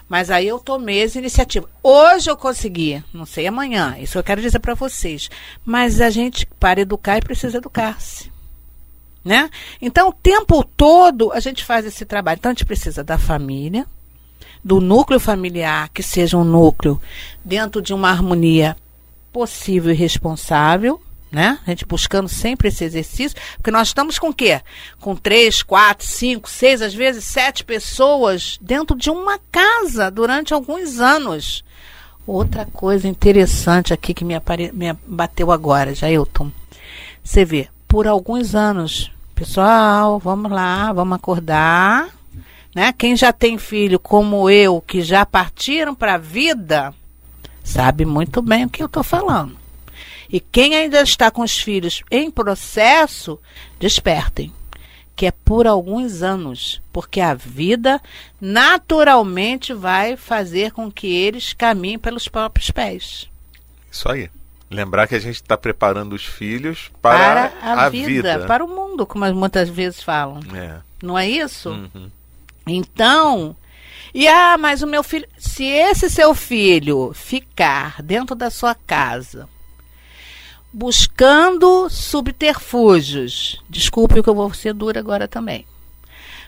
Mas 0.07 0.29
aí 0.29 0.47
eu 0.47 0.59
tomei 0.59 1.03
essa 1.03 1.17
iniciativa. 1.17 1.67
Hoje 1.81 2.29
eu 2.29 2.37
consegui, 2.37 3.03
não 3.11 3.25
sei 3.25 3.47
amanhã, 3.47 3.95
isso 3.99 4.17
eu 4.17 4.23
quero 4.23 4.41
dizer 4.41 4.59
para 4.59 4.75
vocês. 4.75 5.29
Mas 5.63 5.99
a 5.99 6.09
gente, 6.09 6.45
para 6.59 6.81
educar, 6.81 7.23
precisa 7.23 7.57
educar-se. 7.57 8.31
Né? 9.23 9.49
Então, 9.81 10.09
o 10.09 10.13
tempo 10.13 10.63
todo 10.63 11.31
a 11.31 11.39
gente 11.39 11.65
faz 11.65 11.83
esse 11.85 12.05
trabalho. 12.05 12.37
Então, 12.37 12.51
a 12.51 12.53
gente 12.53 12.65
precisa 12.65 13.03
da 13.03 13.17
família, 13.17 13.87
do 14.63 14.79
núcleo 14.79 15.19
familiar, 15.19 15.89
que 15.89 16.03
seja 16.03 16.37
um 16.37 16.43
núcleo 16.43 17.01
dentro 17.43 17.81
de 17.81 17.91
uma 17.91 18.11
harmonia 18.11 18.77
possível 19.33 19.91
e 19.91 19.95
responsável, 19.95 21.01
né? 21.31 21.59
A 21.65 21.69
gente 21.69 21.85
buscando 21.85 22.29
sempre 22.29 22.69
esse 22.69 22.83
exercício, 22.83 23.37
porque 23.57 23.71
nós 23.71 23.89
estamos 23.89 24.17
com 24.17 24.29
o 24.29 24.33
quê? 24.33 24.61
Com 24.99 25.15
três, 25.15 25.61
quatro, 25.61 26.05
cinco, 26.05 26.49
seis, 26.49 26.81
às 26.81 26.93
vezes 26.93 27.23
sete 27.25 27.63
pessoas 27.63 28.57
dentro 28.61 28.95
de 28.95 29.09
uma 29.09 29.39
casa 29.51 30.09
durante 30.09 30.53
alguns 30.53 30.99
anos. 30.99 31.63
Outra 32.25 32.65
coisa 32.65 33.07
interessante 33.07 33.93
aqui 33.93 34.13
que 34.13 34.25
me, 34.25 34.33
apare... 34.33 34.71
me 34.73 34.93
bateu 35.05 35.51
agora, 35.51 35.93
Jailton. 35.93 36.51
Você 37.23 37.45
vê, 37.45 37.67
por 37.87 38.07
alguns 38.07 38.55
anos, 38.55 39.11
pessoal, 39.35 40.17
vamos 40.19 40.51
lá, 40.51 40.91
vamos 40.93 41.15
acordar. 41.15 42.09
Né? 42.73 42.93
Quem 42.93 43.15
já 43.15 43.31
tem 43.31 43.57
filho 43.57 43.99
como 43.99 44.49
eu, 44.49 44.81
que 44.81 45.01
já 45.01 45.25
partiram 45.25 45.93
para 45.93 46.15
a 46.15 46.17
vida, 46.17 46.93
sabe 47.63 48.05
muito 48.05 48.41
bem 48.41 48.65
o 48.65 48.69
que 48.69 48.81
eu 48.81 48.87
estou 48.87 49.03
falando. 49.03 49.64
E 50.29 50.39
quem 50.39 50.75
ainda 50.75 51.01
está 51.01 51.29
com 51.29 51.41
os 51.41 51.57
filhos 51.57 52.03
em 52.09 52.29
processo, 52.29 53.39
despertem. 53.79 54.51
Que 55.15 55.27
é 55.27 55.31
por 55.31 55.65
alguns 55.65 56.21
anos, 56.21 56.81
porque 56.91 57.21
a 57.21 57.33
vida 57.33 58.01
naturalmente 58.39 59.73
vai 59.73 60.17
fazer 60.17 60.71
com 60.71 60.91
que 60.91 61.07
eles 61.07 61.53
caminhem 61.53 61.97
pelos 61.97 62.27
próprios 62.27 62.69
pés. 62.69 63.29
Isso 63.89 64.09
aí. 64.09 64.29
Lembrar 64.69 65.07
que 65.07 65.15
a 65.15 65.19
gente 65.19 65.35
está 65.35 65.55
preparando 65.55 66.13
os 66.13 66.25
filhos 66.25 66.91
para, 67.01 67.49
para 67.49 67.53
a, 67.61 67.85
a 67.85 67.89
vida, 67.89 68.07
vida, 68.07 68.45
para 68.45 68.65
o 68.65 68.67
mundo, 68.67 69.05
como 69.05 69.31
muitas 69.33 69.69
vezes 69.69 70.03
falam. 70.03 70.39
É. 70.53 70.79
Não 71.01 71.17
é 71.17 71.29
isso? 71.29 71.69
Uhum. 71.69 72.09
Então, 72.67 73.55
e 74.13 74.27
ah, 74.27 74.57
mas 74.57 74.81
o 74.81 74.87
meu 74.87 75.03
filho, 75.03 75.27
se 75.37 75.65
esse 75.65 76.09
seu 76.09 76.33
filho 76.33 77.11
ficar 77.13 78.01
dentro 78.01 78.35
da 78.35 78.49
sua 78.49 78.73
casa, 78.73 79.47
buscando 80.77 81.89
subterfúgios. 81.89 83.63
Desculpe 83.69 84.21
que 84.21 84.27
eu 84.27 84.35
vou 84.35 84.53
ser 84.53 84.73
dura 84.73 84.99
agora 84.99 85.25
também. 85.25 85.65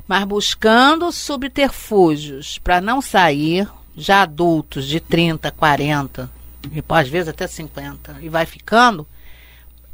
Mas 0.05 0.25
buscando 0.25 1.13
subterfúgios 1.13 2.59
para 2.59 2.81
não 2.81 3.01
sair, 3.01 3.69
já 3.95 4.23
adultos 4.23 4.85
de 4.85 4.99
30, 4.99 5.49
40, 5.51 6.29
e 6.73 6.83
às 6.89 7.07
vezes 7.07 7.29
até 7.29 7.47
50, 7.47 8.17
e 8.21 8.27
vai 8.27 8.45
ficando, 8.45 9.07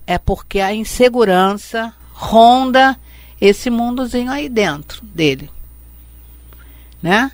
é 0.07 0.17
porque 0.17 0.59
a 0.59 0.73
insegurança 0.73 1.93
ronda 2.11 2.99
esse 3.39 3.69
mundozinho 3.69 4.31
aí 4.31 4.49
dentro 4.49 5.05
dele. 5.05 5.47
Né? 7.03 7.31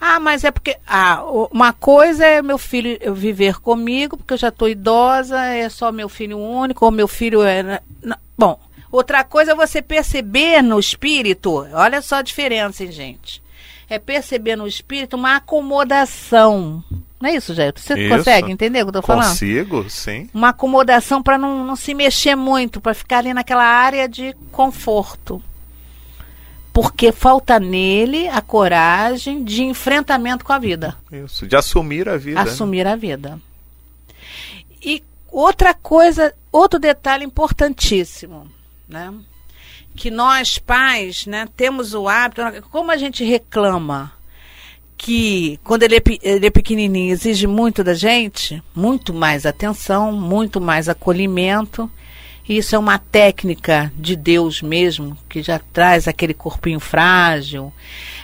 Ah, 0.00 0.20
mas 0.20 0.44
é 0.44 0.50
porque. 0.50 0.76
Ah, 0.86 1.22
uma 1.50 1.72
coisa 1.72 2.24
é 2.24 2.40
meu 2.40 2.58
filho 2.58 3.14
viver 3.14 3.60
comigo, 3.60 4.16
porque 4.16 4.34
eu 4.34 4.38
já 4.38 4.48
estou 4.48 4.68
idosa, 4.68 5.40
é 5.44 5.68
só 5.68 5.90
meu 5.90 6.08
filho 6.08 6.38
único, 6.38 6.84
ou 6.84 6.90
meu 6.90 7.08
filho 7.08 7.42
é. 7.42 7.62
Né, 7.62 7.80
bom, 8.36 8.58
outra 8.92 9.24
coisa 9.24 9.52
é 9.52 9.54
você 9.54 9.82
perceber 9.82 10.62
no 10.62 10.78
espírito, 10.78 11.66
olha 11.72 12.00
só 12.00 12.16
a 12.16 12.22
diferença, 12.22 12.84
hein, 12.84 12.92
gente. 12.92 13.42
É 13.90 13.98
perceber 13.98 14.54
no 14.54 14.66
espírito 14.66 15.16
uma 15.16 15.36
acomodação. 15.36 16.84
Não 17.20 17.28
é 17.28 17.34
isso, 17.34 17.54
Jair? 17.54 17.72
Você 17.74 17.94
isso. 17.94 18.16
consegue 18.16 18.52
entender 18.52 18.82
o 18.82 18.84
que 18.84 18.96
eu 18.96 19.00
estou 19.00 19.02
falando? 19.02 19.30
Consigo, 19.30 19.90
sim. 19.90 20.28
Uma 20.32 20.50
acomodação 20.50 21.22
para 21.22 21.36
não, 21.38 21.64
não 21.64 21.74
se 21.74 21.94
mexer 21.94 22.36
muito, 22.36 22.80
para 22.80 22.94
ficar 22.94 23.18
ali 23.18 23.34
naquela 23.34 23.64
área 23.64 24.06
de 24.06 24.36
conforto 24.52 25.42
porque 26.80 27.10
falta 27.10 27.58
nele 27.58 28.28
a 28.28 28.40
coragem 28.40 29.42
de 29.42 29.64
enfrentamento 29.64 30.44
com 30.44 30.52
a 30.52 30.60
vida. 30.60 30.96
Isso, 31.10 31.44
de 31.44 31.56
assumir 31.56 32.08
a 32.08 32.16
vida. 32.16 32.44
Né? 32.44 32.48
Assumir 32.48 32.84
né? 32.84 32.92
a 32.92 32.94
vida. 32.94 33.40
E 34.80 35.02
outra 35.28 35.74
coisa, 35.74 36.32
outro 36.52 36.78
detalhe 36.78 37.24
importantíssimo, 37.24 38.48
né? 38.88 39.12
Que 39.96 40.08
nós 40.08 40.56
pais, 40.56 41.26
né, 41.26 41.48
temos 41.56 41.94
o 41.94 42.08
hábito, 42.08 42.42
como 42.70 42.92
a 42.92 42.96
gente 42.96 43.24
reclama 43.24 44.12
que 44.96 45.58
quando 45.64 45.82
ele 45.82 45.96
é, 45.96 46.02
ele 46.22 46.46
é 46.46 46.50
pequenininho 46.50 47.12
exige 47.12 47.48
muito 47.48 47.82
da 47.82 47.94
gente, 47.94 48.62
muito 48.72 49.12
mais 49.12 49.44
atenção, 49.44 50.12
muito 50.12 50.60
mais 50.60 50.88
acolhimento, 50.88 51.90
isso 52.56 52.74
é 52.74 52.78
uma 52.78 52.98
técnica 52.98 53.92
de 53.94 54.16
Deus 54.16 54.62
mesmo, 54.62 55.18
que 55.28 55.42
já 55.42 55.58
traz 55.58 56.08
aquele 56.08 56.32
corpinho 56.32 56.80
frágil, 56.80 57.72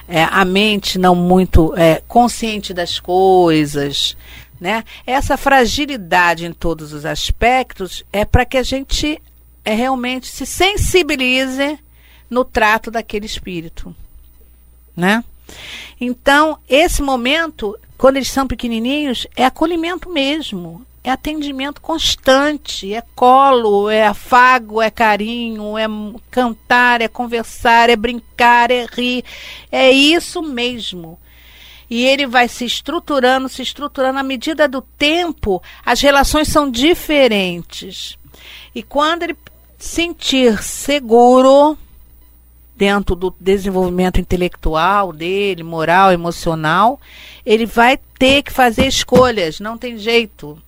é, 0.08 0.24
a 0.24 0.44
mente 0.44 0.98
não 0.98 1.14
muito 1.14 1.74
é, 1.76 2.02
consciente 2.08 2.72
das 2.72 2.98
coisas. 2.98 4.16
Né? 4.58 4.82
Essa 5.06 5.36
fragilidade 5.36 6.46
em 6.46 6.52
todos 6.52 6.92
os 6.94 7.04
aspectos 7.04 8.02
é 8.12 8.24
para 8.24 8.46
que 8.46 8.56
a 8.56 8.62
gente 8.62 9.20
é, 9.64 9.74
realmente 9.74 10.26
se 10.26 10.46
sensibilize 10.46 11.78
no 12.30 12.44
trato 12.44 12.90
daquele 12.90 13.26
espírito. 13.26 13.94
Né? 14.96 15.22
Então, 16.00 16.58
esse 16.68 17.02
momento, 17.02 17.76
quando 17.98 18.16
eles 18.16 18.30
são 18.30 18.46
pequenininhos, 18.46 19.26
é 19.36 19.44
acolhimento 19.44 20.10
mesmo 20.10 20.84
é 21.04 21.10
atendimento 21.10 21.82
constante, 21.82 22.94
é 22.94 23.02
colo, 23.14 23.90
é 23.90 24.06
afago, 24.06 24.80
é 24.80 24.90
carinho, 24.90 25.76
é 25.76 25.84
cantar, 26.30 27.02
é 27.02 27.08
conversar, 27.08 27.90
é 27.90 27.94
brincar, 27.94 28.70
é 28.70 28.86
rir. 28.90 29.22
É 29.70 29.90
isso 29.90 30.42
mesmo. 30.42 31.18
E 31.90 32.06
ele 32.06 32.26
vai 32.26 32.48
se 32.48 32.64
estruturando, 32.64 33.50
se 33.50 33.60
estruturando 33.60 34.18
à 34.18 34.22
medida 34.22 34.66
do 34.66 34.80
tempo, 34.80 35.62
as 35.84 36.00
relações 36.00 36.48
são 36.48 36.70
diferentes. 36.70 38.16
E 38.74 38.82
quando 38.82 39.24
ele 39.24 39.36
sentir 39.78 40.62
seguro 40.62 41.76
dentro 42.74 43.14
do 43.14 43.32
desenvolvimento 43.38 44.18
intelectual 44.18 45.12
dele, 45.12 45.62
moral, 45.62 46.10
emocional, 46.10 46.98
ele 47.44 47.66
vai 47.66 47.98
ter 48.18 48.42
que 48.42 48.50
fazer 48.50 48.86
escolhas, 48.86 49.60
não 49.60 49.76
tem 49.76 49.98
jeito. 49.98 50.58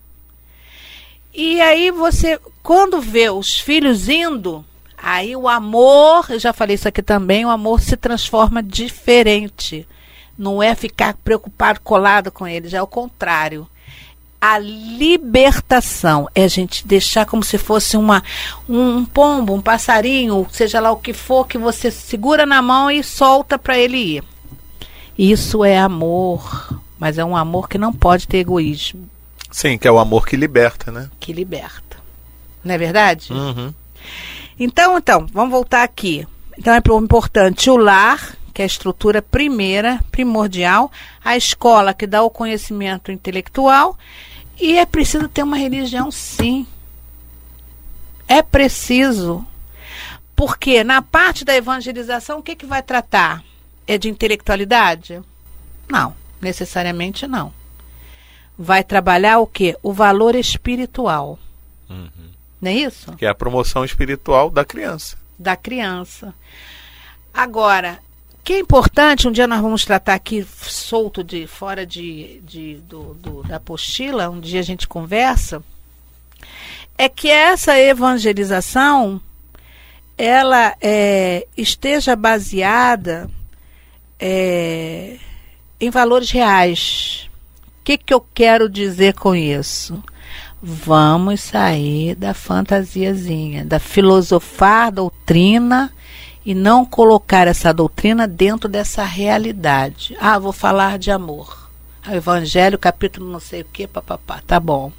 E 1.39 1.61
aí 1.61 1.91
você, 1.91 2.41
quando 2.63 2.99
vê 2.99 3.29
os 3.29 3.61
filhos 3.61 4.09
indo, 4.09 4.65
aí 4.97 5.37
o 5.37 5.47
amor, 5.47 6.25
eu 6.31 6.39
já 6.39 6.51
falei 6.51 6.77
isso 6.77 6.89
aqui 6.89 7.03
também, 7.03 7.45
o 7.45 7.51
amor 7.51 7.79
se 7.83 7.95
transforma 7.95 8.63
diferente. 8.63 9.87
Não 10.39 10.63
é 10.63 10.75
ficar 10.75 11.13
preocupado, 11.23 11.83
colado 11.83 12.33
com 12.33 12.49
eles, 12.49 12.73
é 12.73 12.81
o 12.81 12.87
contrário. 12.87 13.69
A 14.41 14.59
libertação 14.59 16.27
é 16.35 16.45
a 16.45 16.49
gente 16.49 16.87
deixar 16.87 17.27
como 17.27 17.45
se 17.45 17.59
fosse 17.59 17.99
uma, 17.99 18.25
um 18.67 19.05
pombo, 19.05 19.53
um 19.53 19.61
passarinho, 19.61 20.47
seja 20.51 20.81
lá 20.81 20.91
o 20.91 20.97
que 20.97 21.13
for, 21.13 21.47
que 21.47 21.59
você 21.59 21.91
segura 21.91 22.47
na 22.47 22.63
mão 22.63 22.91
e 22.91 23.05
solta 23.05 23.59
para 23.59 23.79
ele 23.79 23.99
ir. 23.99 24.25
Isso 25.19 25.63
é 25.63 25.77
amor, 25.79 26.81
mas 26.99 27.19
é 27.19 27.25
um 27.27 27.37
amor 27.37 27.69
que 27.69 27.77
não 27.77 27.93
pode 27.93 28.27
ter 28.27 28.39
egoísmo. 28.39 29.16
Sim, 29.51 29.79
que 29.79 29.87
é 29.87 29.91
o 29.91 29.99
amor 29.99 30.27
que 30.27 30.37
liberta, 30.37 30.91
né? 30.91 31.11
Que 31.19 31.33
liberta. 31.33 31.97
Não 32.65 32.75
é 32.75 32.79
verdade? 32.79 33.33
Uhum. 33.33 33.73
Então, 34.59 34.99
então, 34.99 35.27
vamos 35.33 35.51
voltar 35.51 35.83
aqui. 35.83 36.27
Então 36.59 36.75
é 36.75 36.79
importante 36.79 37.71
o 37.71 37.77
lar, 37.77 38.37
que 38.53 38.63
é 38.63 38.65
a 38.65 38.67
estrutura 38.67 39.21
primeira, 39.21 40.01
primordial, 40.11 40.91
a 41.25 41.37
escola 41.37 41.93
que 41.93 42.07
dá 42.07 42.23
o 42.23 42.31
conhecimento 42.31 43.13
intelectual, 43.13 43.97
e 44.59 44.79
é 44.79 44.87
preciso 44.87 45.29
ter 45.29 45.43
uma 45.43 45.59
religião, 45.59 46.11
sim. 46.11 46.67
É 48.27 48.43
preciso. 48.43 49.47
Porque 50.35 50.83
na 50.83 51.03
parte 51.03 51.45
da 51.45 51.55
evangelização, 51.55 52.39
o 52.39 52.43
que, 52.43 52.57
que 52.57 52.67
vai 52.67 52.83
tratar? 52.83 53.45
É 53.87 53.97
de 53.97 54.09
intelectualidade? 54.09 55.23
Não, 55.89 56.15
necessariamente 56.41 57.27
não. 57.27 57.53
Vai 58.59 58.83
trabalhar 58.83 59.39
o 59.39 59.47
quê? 59.47 59.77
O 59.83 59.93
valor 59.93 60.35
espiritual. 60.35 61.39
Uhum. 61.89 62.09
Não 62.61 62.71
é 62.71 62.75
isso? 62.75 63.13
Que 63.17 63.27
é 63.27 63.29
a 63.29 63.35
promoção 63.35 63.85
espiritual 63.85 64.51
da 64.51 64.65
criança. 64.65 65.17
Da 65.39 65.57
criança. 65.57 66.35
Agora, 67.33 67.99
que 68.43 68.55
é 68.55 68.59
importante, 68.59 69.29
um 69.29 69.33
dia 69.33 69.47
nós 69.47 69.61
vamos 69.61 69.85
tratar 69.85 70.15
aqui 70.15 70.47
solto 70.63 71.23
de 71.23 71.47
fora 71.47 71.85
de, 71.85 72.41
de 72.45 72.77
do, 72.77 73.15
do, 73.15 73.43
da 73.43 73.57
apostila, 73.57 74.31
um 74.31 74.41
dia 74.41 74.61
a 74.61 74.63
gente 74.63 74.87
conversa, 74.87 75.63
é 76.97 77.09
que 77.09 77.29
essa 77.29 77.79
evangelização 77.79 79.21
ela 80.17 80.75
é, 80.81 81.47
esteja 81.57 82.17
baseada 82.17 83.29
é, 84.19 85.19
em 85.81 85.91
valores 85.91 86.31
reais. 86.31 87.26
Que, 87.87 87.97
que 87.97 88.13
eu 88.13 88.21
quero 88.21 88.69
dizer 88.69 89.15
com 89.15 89.33
isso? 89.33 90.03
Vamos 90.61 91.41
sair 91.41 92.17
da 92.17 92.35
fantasiazinha, 92.35 93.65
da 93.65 93.79
filosofar 93.79 94.91
doutrina 94.91 95.93
e 96.45 96.53
não 96.53 96.85
colocar 96.85 97.47
essa 97.47 97.73
doutrina 97.73 98.27
dentro 98.27 98.69
dessa 98.69 99.05
realidade. 99.05 100.17
Ah, 100.21 100.37
vou 100.37 100.53
falar 100.53 100.99
de 100.99 101.13
amor. 101.13 101.71
O 102.05 102.11
Evangelho, 102.11 102.77
capítulo 102.77 103.31
não 103.31 103.39
sei 103.39 103.61
o 103.61 103.67
que, 103.67 103.87
papapá. 103.87 104.43
Tá 104.45 104.59
bom. 104.59 104.91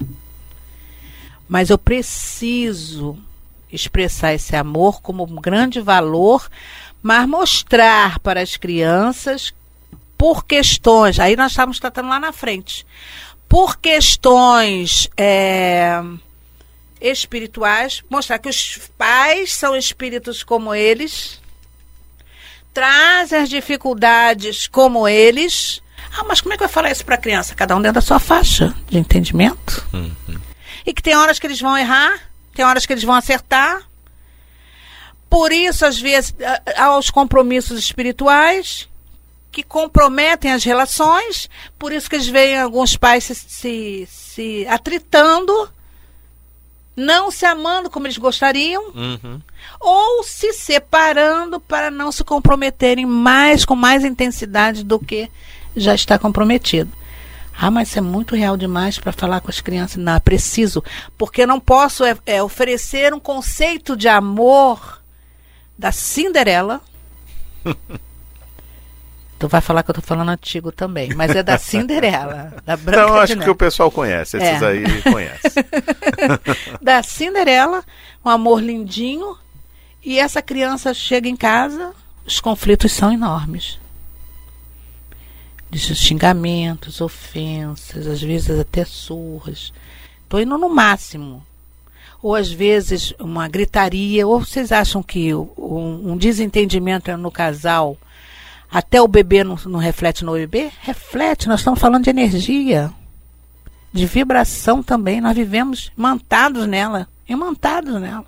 Mas 1.46 1.70
eu 1.70 1.77
preciso 1.77 3.17
expressar 3.70 4.34
esse 4.34 4.56
amor 4.56 5.01
como 5.01 5.25
um 5.25 5.36
grande 5.36 5.82
valor, 5.82 6.50
mas 7.03 7.27
mostrar 7.27 8.20
para 8.20 8.41
as 8.41 8.56
crianças 8.56 9.53
por 10.17 10.45
questões. 10.45 11.19
Aí 11.19 11.36
nós 11.36 11.51
estamos 11.51 11.79
tratando 11.79 12.09
lá 12.09 12.19
na 12.19 12.31
frente. 12.31 12.86
Por 13.47 13.77
questões 13.77 15.07
é, 15.15 16.01
espirituais, 17.00 18.03
mostrar 18.09 18.39
que 18.39 18.50
os 18.50 18.79
pais 18.97 19.53
são 19.53 19.75
espíritos 19.75 20.43
como 20.43 20.74
eles, 20.74 21.39
trazem 22.74 23.39
as 23.39 23.50
dificuldades 23.50 24.67
como 24.67 25.07
eles. 25.07 25.81
Ah, 26.17 26.24
mas 26.27 26.41
como 26.41 26.53
é 26.53 26.57
que 26.57 26.63
vai 26.63 26.71
falar 26.71 26.91
isso 26.91 27.05
para 27.05 27.15
a 27.15 27.19
criança? 27.19 27.55
Cada 27.55 27.75
um 27.75 27.81
dentro 27.81 27.95
da 27.95 28.01
sua 28.01 28.19
faixa 28.19 28.75
de 28.89 28.97
entendimento. 28.97 29.88
Uhum. 29.93 30.39
E 30.86 30.93
que 30.93 31.01
tem 31.01 31.15
horas 31.15 31.39
que 31.39 31.47
eles 31.47 31.62
vão 31.62 31.77
errar, 31.77 32.19
tem 32.53 32.65
horas 32.65 32.86
que 32.86 32.93
eles 32.93 33.03
vão 33.03 33.15
acertar. 33.15 33.83
Por 35.29 35.51
isso, 35.51 35.86
às 35.86 36.00
vezes, 36.00 36.33
há 36.77 36.97
os 36.97 37.09
compromissos 37.09 37.77
espirituais 37.77 38.88
que 39.57 39.63
comprometem 39.63 40.51
as 40.51 40.63
relações, 40.63 41.49
por 41.79 41.91
isso 41.91 42.07
que 42.07 42.15
eles 42.15 42.27
veem 42.27 42.59
alguns 42.59 42.95
pais 42.95 43.23
se, 43.23 43.33
se, 43.33 44.07
se 44.07 44.67
atritando 44.67 45.51
não 46.95 47.31
se 47.31 47.43
amando 47.43 47.89
como 47.89 48.05
eles 48.05 48.19
gostariam, 48.19 48.91
uhum. 48.93 49.41
ou 49.79 50.23
se 50.23 50.53
separando 50.53 51.59
para 51.59 51.89
não 51.89 52.11
se 52.11 52.23
comprometerem 52.23 53.07
mais, 53.07 53.65
com 53.65 53.75
mais 53.75 54.03
intensidade 54.03 54.83
do 54.83 54.99
que 54.99 55.27
já 55.75 55.95
está 55.95 56.19
comprometido. 56.19 56.91
Ah, 57.59 57.71
mas 57.71 57.89
isso 57.89 57.97
é 57.97 58.01
muito 58.01 58.35
real 58.35 58.57
demais 58.57 58.99
para 58.99 59.11
falar 59.11 59.41
com 59.41 59.49
as 59.49 59.59
crianças. 59.59 59.97
Não, 59.97 60.13
é 60.13 60.19
preciso, 60.19 60.83
porque 61.17 61.47
não 61.47 61.59
posso 61.59 62.03
é, 62.03 62.15
é, 62.27 62.43
oferecer 62.43 63.11
um 63.11 63.19
conceito 63.19 63.97
de 63.97 64.07
amor 64.07 65.01
da 65.75 65.91
Cinderela 65.91 66.79
Tu 69.39 69.47
vai 69.47 69.62
falar 69.62 69.84
que 69.84 69.91
eu 69.91 69.95
tô 69.95 70.02
falando 70.02 70.30
antigo 70.30 70.71
também, 70.71 71.13
mas 71.13 71.36
é 71.36 71.43
da 71.43 71.58
Cinderela, 71.60 72.54
da 72.65 72.76
Branca 72.76 73.08
Não, 73.08 73.17
acho 73.17 73.38
que 73.38 73.50
o 73.50 73.56
pessoal 73.56 73.91
conhece, 73.91 74.38
esses 74.38 74.62
é. 74.62 74.65
aí 74.65 75.02
conhece. 75.04 75.41
da 76.82 77.04
Cinderela, 77.04 77.84
um 78.26 78.30
amor 78.30 78.62
lindinho, 78.62 79.38
e 80.04 80.17
essa 80.17 80.41
criança 80.41 80.93
chega 80.93 81.30
em 81.30 81.36
casa, 81.36 81.93
os 82.26 82.39
conflitos 82.39 82.91
são 82.91 83.12
enormes. 83.12 83.80
De 85.69 85.78
xingamentos, 85.78 87.02
ofensas, 87.02 88.08
às 88.08 88.21
vezes 88.21 88.58
até 88.60 88.86
surras. 88.86 89.71
Tô 90.28 90.39
indo 90.39 90.58
no 90.58 90.69
máximo. 90.69 91.45
Ou 92.23 92.34
às 92.34 92.50
vezes 92.50 93.13
uma 93.19 93.47
gritaria, 93.47 94.26
ou 94.26 94.39
vocês 94.39 94.71
acham 94.71 95.04
que 95.04 95.36
um, 95.36 96.13
um 96.13 96.17
desentendimento 96.17 97.15
no 97.17 97.30
casal 97.30 97.97
até 98.71 99.01
o 99.01 99.08
bebê 99.08 99.43
não, 99.43 99.58
não 99.65 99.80
reflete 99.80 100.25
no 100.25 100.34
bebê? 100.34 100.69
Reflete, 100.82 101.47
nós 101.47 101.62
estamos 101.62 101.80
falando 101.80 102.03
de 102.03 102.10
energia, 102.10 102.91
de 103.93 104.06
vibração 104.06 104.84
também. 104.84 105.21
Nós 105.21 105.36
vivemos 105.36 105.91
mantados 105.95 106.67
nela, 106.67 107.08
imantados 107.27 107.99
nela. 108.01 108.25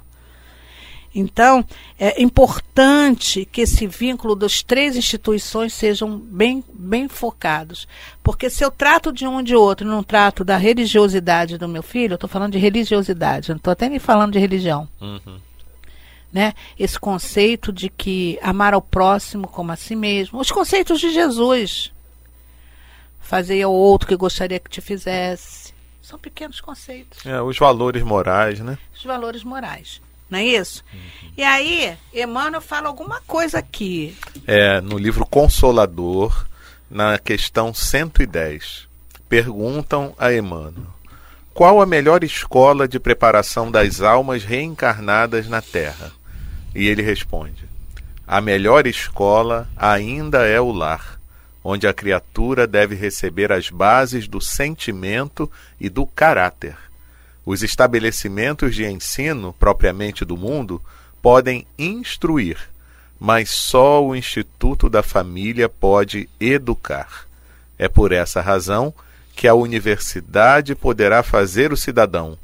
Então, 1.13 1.65
é 1.99 2.21
importante 2.21 3.43
que 3.43 3.62
esse 3.62 3.88
vínculo 3.88 4.36
das 4.36 4.62
três 4.62 4.95
instituições 4.95 5.73
sejam 5.73 6.17
bem, 6.17 6.63
bem 6.71 7.08
focados. 7.08 7.88
Porque 8.23 8.49
se 8.49 8.63
eu 8.63 8.69
trato 8.69 9.12
de 9.12 9.25
um 9.28 9.41
de 9.41 9.56
outro 9.56 9.88
e 9.88 9.89
não 9.89 10.04
trato 10.04 10.43
da 10.43 10.56
religiosidade 10.56 11.58
do 11.58 11.67
meu 11.67 11.82
filho, 11.82 12.13
eu 12.13 12.15
estou 12.15 12.30
falando 12.30 12.52
de 12.52 12.60
religiosidade, 12.60 13.49
não 13.49 13.58
estou 13.58 13.71
até 13.71 13.89
nem 13.89 13.99
falando 13.99 14.34
de 14.34 14.39
religião. 14.39 14.88
Uhum 15.02 15.48
né? 16.32 16.54
Esse 16.78 17.00
conceito 17.00 17.72
de 17.72 17.89
que 17.89 18.39
amar 18.42 18.74
ao 18.74 18.82
próximo 18.82 19.48
como 19.48 19.72
a 19.72 19.76
si 19.76 19.96
mesmo, 19.96 20.39
os 20.39 20.52
conceitos 20.52 21.00
de 21.00 21.12
Jesus. 21.12 21.92
Fazer 23.20 23.62
ao 23.62 23.74
outro 23.74 24.08
que 24.08 24.15
gostaria 24.15 24.60
que 24.60 24.70
te 24.70 24.82
fizesse. 24.82 25.74
São 26.02 26.18
pequenos 26.18 26.60
conceitos. 26.60 27.24
É, 27.26 27.39
os 27.42 27.58
valores 27.58 28.02
morais, 28.02 28.60
né? 28.60 28.78
Os 28.96 29.04
valores 29.04 29.44
morais. 29.44 30.02
Não 30.30 30.39
é 30.39 30.44
isso? 30.44 30.84
Uhum. 30.94 31.30
E 31.38 31.44
aí, 31.44 31.98
Emmanuel 32.13 32.62
fala 32.62 32.88
alguma 32.88 33.22
coisa 33.22 33.60
aqui. 33.60 34.15
É, 34.46 34.80
no 34.82 34.98
livro 34.98 35.26
Consolador, 35.26 36.46
na 36.89 37.18
questão 37.18 37.74
110, 37.74 38.88
perguntam 39.28 40.13
a 40.18 40.34
Emmanuel: 40.34 40.94
Qual 41.54 41.82
a 41.82 41.86
melhor 41.86 42.24
escola 42.24 42.88
de 42.88 43.00
preparação 43.00 43.70
das 43.72 44.02
almas 44.02 44.44
reencarnadas 44.44 45.48
na 45.48 45.62
Terra? 45.62 46.12
E 46.73 46.88
ele 46.88 47.01
responde: 47.01 47.65
A 48.27 48.39
melhor 48.39 48.86
escola 48.88 49.67
ainda 49.75 50.45
é 50.45 50.60
o 50.60 50.71
lar, 50.71 51.19
onde 51.63 51.88
a 51.88 51.93
criatura 51.93 52.67
deve 52.67 52.95
receber 52.95 53.51
as 53.51 53.69
bases 53.69 54.27
do 54.27 54.39
sentimento 54.39 55.51
e 55.79 55.89
do 55.89 56.05
caráter. 56.05 56.75
Os 57.45 57.63
estabelecimentos 57.63 58.75
de 58.75 58.86
ensino, 58.86 59.53
propriamente 59.60 60.23
do 60.23 60.38
mundo, 60.38 60.82
podem 61.21 61.65
instruir, 61.77 62.58
mas 63.19 63.49
só 63.49 64.05
o 64.05 64.15
Instituto 64.15 64.89
da 64.89 65.01
Família 65.01 65.67
pode 65.67 66.29
educar. 66.39 67.27
É 67.77 67.88
por 67.88 68.12
essa 68.12 68.41
razão 68.41 68.93
que 69.36 69.47
a 69.47 69.53
universidade 69.53 70.75
poderá 70.75 71.23
fazer 71.23 71.73
o 71.73 71.77
cidadão, 71.77 72.38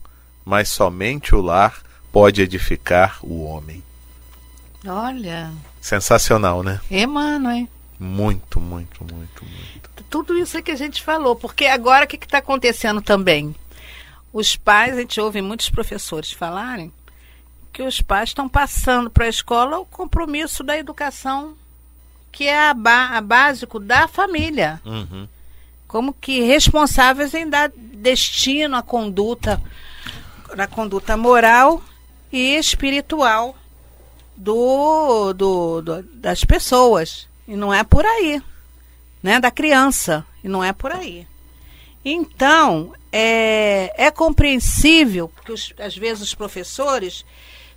mas 0.43 0.69
somente 0.69 1.35
o 1.35 1.41
lar 1.41 1.81
pode 2.11 2.41
edificar 2.41 3.19
o 3.21 3.43
homem. 3.43 3.83
Olha. 4.87 5.51
Sensacional, 5.81 6.63
né? 6.63 6.79
Emmanuel, 6.89 7.55
hein? 7.55 7.69
Muito, 7.99 8.59
muito, 8.59 9.03
muito, 9.03 9.45
muito. 9.45 10.03
Tudo 10.09 10.37
isso 10.37 10.57
é 10.57 10.61
que 10.61 10.71
a 10.71 10.75
gente 10.75 11.01
falou, 11.01 11.35
porque 11.35 11.65
agora 11.65 12.05
o 12.05 12.07
que 12.07 12.17
está 12.17 12.39
acontecendo 12.39 13.01
também? 13.01 13.55
Os 14.33 14.55
pais, 14.55 14.97
a 14.97 15.01
gente 15.01 15.19
ouve 15.19 15.41
muitos 15.41 15.69
professores 15.69 16.31
falarem 16.31 16.91
que 17.71 17.83
os 17.83 18.01
pais 18.01 18.29
estão 18.29 18.47
passando 18.47 19.09
para 19.09 19.25
a 19.25 19.29
escola 19.29 19.79
o 19.79 19.85
compromisso 19.85 20.63
da 20.63 20.77
educação, 20.77 21.55
que 22.31 22.45
é 22.45 22.57
a, 22.57 22.71
a 22.71 23.21
básico 23.21 23.79
da 23.79 24.07
família. 24.07 24.81
Uhum. 24.85 25.27
Como 25.87 26.13
que 26.13 26.41
responsáveis 26.41 27.33
em 27.33 27.49
dar 27.49 27.69
destino 27.75 28.77
à 28.77 28.81
conduta, 28.81 29.61
na 30.55 30.67
conduta 30.67 31.17
moral 31.17 31.83
e 32.31 32.55
espiritual 32.55 33.55
do, 34.35 35.33
do, 35.33 35.81
do, 35.81 36.03
das 36.03 36.43
pessoas. 36.43 37.27
E 37.47 37.55
não 37.55 37.73
é 37.73 37.83
por 37.83 38.05
aí. 38.05 38.41
Né? 39.21 39.39
Da 39.39 39.51
criança. 39.51 40.25
E 40.43 40.47
não 40.47 40.63
é 40.63 40.73
por 40.73 40.91
aí. 40.91 41.27
Então, 42.03 42.93
é, 43.11 43.93
é 43.97 44.11
compreensível 44.11 45.31
que 45.43 45.51
os, 45.51 45.73
às 45.79 45.95
vezes 45.97 46.21
os 46.21 46.35
professores 46.35 47.25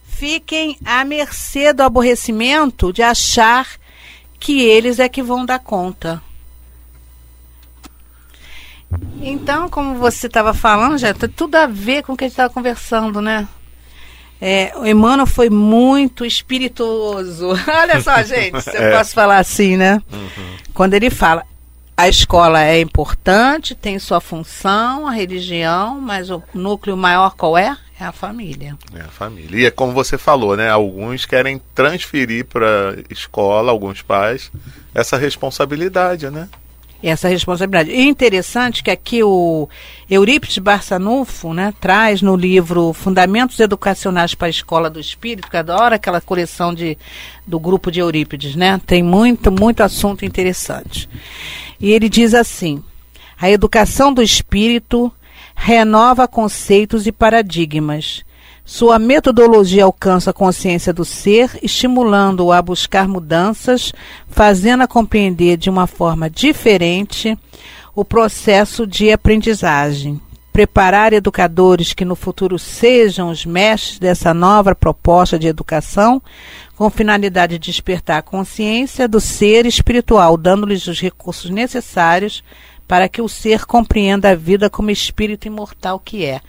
fiquem 0.05 0.79
à 0.85 1.05
mercê 1.05 1.73
do 1.73 1.83
aborrecimento 1.83 2.93
de 2.93 3.03
achar 3.03 3.69
que 4.39 4.61
eles 4.61 4.99
é 4.99 5.09
que 5.09 5.23
vão 5.23 5.47
dar 5.47 5.59
conta. 5.59 6.23
Então, 9.21 9.69
como 9.69 9.97
você 9.97 10.27
estava 10.27 10.55
falando, 10.55 10.99
já 10.99 11.13
tem 11.13 11.29
tudo 11.29 11.57
a 11.57 11.67
ver 11.67 12.03
com 12.03 12.13
o 12.13 12.17
que 12.17 12.25
a 12.25 12.27
gente 12.27 12.33
estava 12.33 12.53
conversando, 12.53 13.21
né? 13.21 13.47
É, 14.41 14.73
o 14.77 14.87
Emmanuel 14.87 15.27
foi 15.27 15.51
muito 15.51 16.25
espirituoso. 16.25 17.49
Olha 17.67 18.01
só, 18.01 18.23
gente, 18.23 18.61
se 18.63 18.71
eu 18.77 18.83
É. 18.83 18.97
posso 18.99 19.13
falar 19.15 19.39
assim, 19.39 19.77
né? 19.77 20.01
Quando 20.73 20.95
ele 20.95 21.11
fala, 21.11 21.43
a 21.97 22.09
escola 22.09 22.63
é 22.63 22.81
importante, 22.81 23.75
tem 23.75 23.99
sua 23.99 24.21
função, 24.21 25.07
a 25.07 25.11
religião, 25.11 26.01
mas 26.01 26.31
o 26.31 26.41
núcleo 26.55 26.97
maior 26.97 27.35
qual 27.35 27.59
é? 27.59 27.77
É 28.01 28.05
a 28.05 28.13
família. 28.13 28.77
É 28.95 29.01
a 29.01 29.09
família. 29.09 29.59
E 29.61 29.67
é 29.67 29.71
como 29.73 29.93
você 29.93 30.17
falou, 30.17 30.57
né? 30.57 30.71
Alguns 30.71 31.27
querem 31.27 31.61
transferir 31.75 32.45
para 32.45 32.97
escola, 33.11 33.73
alguns 33.73 34.03
pais, 34.03 34.53
essa 34.95 35.17
responsabilidade, 35.17 36.31
né? 36.31 36.49
Essa 37.03 37.29
responsabilidade. 37.29 37.91
E 37.91 38.03
interessante 38.07 38.83
que 38.83 38.91
aqui 38.91 39.23
o 39.23 39.69
Eurípides 40.11 40.59
Barçanufo 40.59 41.55
né, 41.55 41.73
traz 41.81 42.23
no 42.23 42.35
livro 42.35 42.93
Fundamentos 42.93 43.61
Educacionais 43.61 44.35
para 44.35 44.49
a 44.49 44.51
Escola 44.51 44.91
do 44.91 44.99
Espírito, 44.99 45.49
que 45.49 45.57
eu 45.57 45.61
adoro 45.61 45.95
aquela 45.95 46.21
coleção 46.21 46.75
de, 46.75 46.99
do 47.47 47.61
grupo 47.61 47.91
de 47.91 48.01
Eurípides, 48.01 48.57
né? 48.57 48.81
Tem 48.87 49.03
muito, 49.03 49.53
muito 49.53 49.83
assunto 49.83 50.25
interessante. 50.25 51.09
E 51.81 51.93
ele 51.93 52.09
diz 52.09 52.35
assim: 52.35 52.83
a 53.41 53.49
educação 53.49 54.13
do 54.13 54.23
espírito 54.23 55.13
renova 55.55 56.27
conceitos 56.27 57.07
e 57.07 57.13
paradigmas. 57.13 58.25
Sua 58.71 58.99
metodologia 58.99 59.85
alcança 59.85 60.29
a 60.29 60.35
consciência 60.35 60.93
do 60.93 61.03
ser, 61.03 61.59
estimulando-o 61.63 62.53
a 62.53 62.61
buscar 62.61 63.09
mudanças, 63.09 63.95
fazendo-a 64.29 64.87
compreender 64.87 65.57
de 65.57 65.71
uma 65.71 65.87
forma 65.87 66.29
diferente 66.29 67.35
o 67.95 68.05
processo 68.05 68.87
de 68.87 69.11
aprendizagem. 69.11 70.21
Preparar 70.53 71.15
educadores 71.15 71.95
que 71.95 72.05
no 72.05 72.15
futuro 72.15 72.59
sejam 72.59 73.31
os 73.31 73.47
mestres 73.47 73.99
dessa 73.99 74.35
nova 74.35 74.75
proposta 74.75 75.39
de 75.39 75.47
educação, 75.47 76.21
com 76.77 76.91
finalidade 76.91 77.59
de 77.59 77.71
despertar 77.71 78.19
a 78.19 78.23
consciência 78.23 79.09
do 79.09 79.19
ser 79.19 79.65
espiritual, 79.65 80.37
dando-lhes 80.37 80.87
os 80.87 81.01
recursos 81.01 81.49
necessários 81.49 82.45
para 82.87 83.09
que 83.09 83.23
o 83.23 83.31
ser 83.31 83.65
compreenda 83.65 84.29
a 84.29 84.35
vida 84.35 84.69
como 84.69 84.91
espírito 84.91 85.47
imortal 85.47 85.99
que 85.99 86.27
é. 86.27 86.43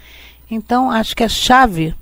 Então, 0.51 0.91
acho 0.91 1.15
que 1.15 1.23
a 1.23 1.29
chave 1.29 1.95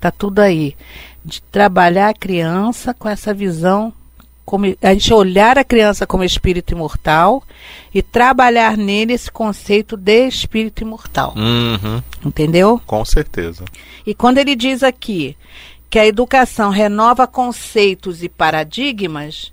Tá 0.00 0.10
tudo 0.10 0.40
aí. 0.40 0.76
De 1.24 1.42
trabalhar 1.42 2.08
a 2.08 2.14
criança 2.14 2.94
com 2.94 3.08
essa 3.08 3.34
visão, 3.34 3.92
como, 4.44 4.64
a 4.82 4.92
gente 4.94 5.12
olhar 5.12 5.58
a 5.58 5.64
criança 5.64 6.06
como 6.06 6.24
espírito 6.24 6.72
imortal 6.72 7.42
e 7.94 8.02
trabalhar 8.02 8.76
nele 8.76 9.12
esse 9.12 9.30
conceito 9.30 9.96
de 9.96 10.26
espírito 10.26 10.82
imortal. 10.82 11.34
Uhum, 11.36 12.02
Entendeu? 12.24 12.80
com 12.86 13.04
certeza. 13.04 13.64
E 14.06 14.14
quando 14.14 14.38
ele 14.38 14.56
diz 14.56 14.82
aqui 14.82 15.36
que 15.90 15.98
a 15.98 16.06
educação 16.06 16.70
renova 16.70 17.26
conceitos 17.26 18.22
e 18.22 18.28
paradigmas, 18.28 19.52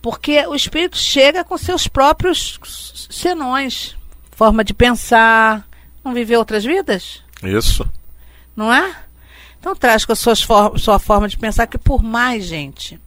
porque 0.00 0.46
o 0.46 0.54
espírito 0.54 0.96
chega 0.96 1.42
com 1.42 1.56
seus 1.58 1.88
próprios 1.88 2.60
senões, 3.10 3.96
forma 4.32 4.62
de 4.62 4.74
pensar, 4.74 5.66
não 6.04 6.12
viveu 6.12 6.38
outras 6.38 6.64
vidas? 6.64 7.22
Isso. 7.42 7.84
não 8.56 8.72
é? 8.72 8.94
Então 9.64 9.74
traz 9.74 10.04
com 10.04 10.12
a 10.12 10.14
suas 10.14 10.42
for 10.42 10.78
sua 10.78 10.98
forma 10.98 11.26
de 11.26 11.38
pensar 11.38 11.66
que 11.66 11.78
por 11.78 12.02
mais, 12.02 12.44
gente, 12.44 13.00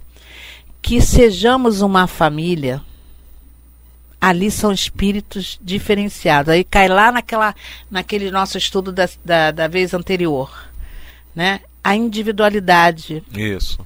que 0.81 0.99
sejamos 0.99 1.81
uma 1.81 2.07
família, 2.07 2.81
ali 4.19 4.49
são 4.49 4.71
espíritos 4.71 5.59
diferenciados. 5.61 6.51
Aí 6.51 6.63
cai 6.63 6.87
lá 6.87 7.11
naquela, 7.11 7.53
naquele 7.91 8.31
nosso 8.31 8.57
estudo 8.57 8.91
da, 8.91 9.07
da, 9.23 9.51
da 9.51 9.67
vez 9.67 9.93
anterior, 9.93 10.51
né? 11.35 11.59
A 11.83 11.95
individualidade. 11.95 13.23
Isso. 13.35 13.85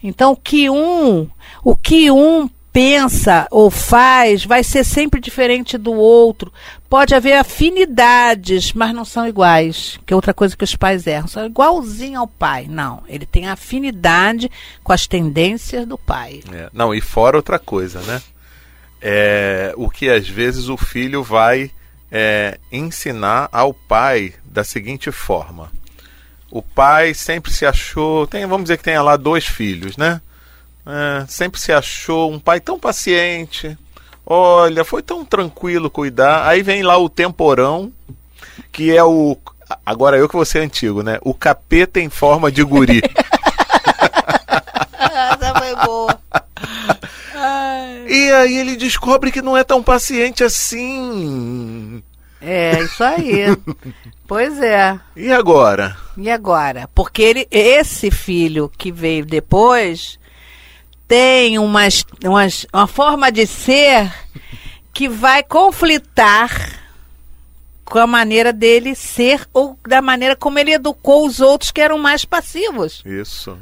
Então, 0.00 0.30
o 0.30 0.36
que 0.36 0.70
um, 0.70 1.28
o 1.64 1.74
que 1.74 2.08
um 2.08 2.48
pensa 2.72 3.46
ou 3.50 3.70
faz 3.70 4.44
vai 4.44 4.62
ser 4.62 4.84
sempre 4.84 5.20
diferente 5.20 5.76
do 5.76 5.92
outro. 5.92 6.52
Pode 6.88 7.14
haver 7.14 7.34
afinidades, 7.34 8.72
mas 8.72 8.94
não 8.94 9.04
são 9.04 9.26
iguais. 9.26 9.98
Que 10.04 10.12
é 10.12 10.16
outra 10.16 10.34
coisa 10.34 10.56
que 10.56 10.64
os 10.64 10.74
pais 10.74 11.06
erram. 11.06 11.28
São 11.28 11.46
igualzinho 11.46 12.20
ao 12.20 12.26
pai. 12.26 12.66
Não, 12.68 13.02
ele 13.06 13.26
tem 13.26 13.48
afinidade 13.48 14.50
com 14.82 14.92
as 14.92 15.06
tendências 15.06 15.86
do 15.86 15.96
pai. 15.96 16.42
É, 16.52 16.68
Não, 16.72 16.94
e 16.94 17.00
fora 17.00 17.36
outra 17.36 17.58
coisa, 17.58 18.00
né? 18.02 18.20
É, 19.00 19.72
o 19.76 19.88
que 19.88 20.10
às 20.10 20.28
vezes 20.28 20.68
o 20.68 20.76
filho 20.76 21.22
vai 21.22 21.70
é, 22.10 22.58
ensinar 22.70 23.48
ao 23.52 23.72
pai 23.72 24.34
da 24.44 24.64
seguinte 24.64 25.10
forma. 25.10 25.70
O 26.50 26.60
pai 26.60 27.14
sempre 27.14 27.52
se 27.52 27.64
achou, 27.64 28.26
tem, 28.26 28.44
vamos 28.44 28.64
dizer 28.64 28.76
que 28.76 28.84
tenha 28.84 29.00
lá 29.00 29.16
dois 29.16 29.46
filhos, 29.46 29.96
né? 29.96 30.20
É, 30.92 31.24
sempre 31.28 31.60
se 31.60 31.72
achou 31.72 32.32
um 32.32 32.40
pai 32.40 32.58
tão 32.58 32.78
paciente. 32.78 33.78
Olha, 34.26 34.84
foi 34.84 35.02
tão 35.02 35.24
tranquilo 35.24 35.88
cuidar. 35.88 36.48
Aí 36.48 36.62
vem 36.62 36.82
lá 36.82 36.98
o 36.98 37.08
temporão, 37.08 37.92
que 38.72 38.96
é 38.96 39.02
o. 39.04 39.36
Agora 39.86 40.16
eu 40.16 40.28
que 40.28 40.34
vou 40.34 40.44
ser 40.44 40.60
antigo, 40.60 41.02
né? 41.02 41.18
O 41.22 41.32
capeta 41.32 42.00
em 42.00 42.08
forma 42.08 42.50
de 42.50 42.64
guri. 42.64 43.00
Essa 44.98 45.54
foi 45.56 45.76
boa. 45.86 46.20
E 48.08 48.30
aí 48.32 48.56
ele 48.58 48.76
descobre 48.76 49.30
que 49.30 49.40
não 49.40 49.56
é 49.56 49.62
tão 49.62 49.82
paciente 49.82 50.42
assim. 50.42 52.02
É, 52.40 52.82
isso 52.82 53.04
aí. 53.04 53.56
pois 54.26 54.60
é. 54.60 54.98
E 55.14 55.30
agora? 55.32 55.96
E 56.16 56.30
agora? 56.30 56.88
Porque 56.94 57.22
ele, 57.22 57.48
esse 57.50 58.10
filho 58.10 58.70
que 58.76 58.90
veio 58.90 59.24
depois 59.24 60.19
tem 61.10 61.58
umas, 61.58 62.06
umas, 62.24 62.66
uma 62.72 62.86
forma 62.86 63.32
de 63.32 63.44
ser 63.44 64.14
que 64.94 65.08
vai 65.08 65.42
conflitar 65.42 66.78
com 67.84 67.98
a 67.98 68.06
maneira 68.06 68.52
dele 68.52 68.94
ser 68.94 69.44
ou 69.52 69.76
da 69.84 70.00
maneira 70.00 70.36
como 70.36 70.56
ele 70.60 70.72
educou 70.72 71.26
os 71.26 71.40
outros 71.40 71.72
que 71.72 71.80
eram 71.80 71.98
mais 71.98 72.24
passivos, 72.24 73.02
Isso. 73.04 73.58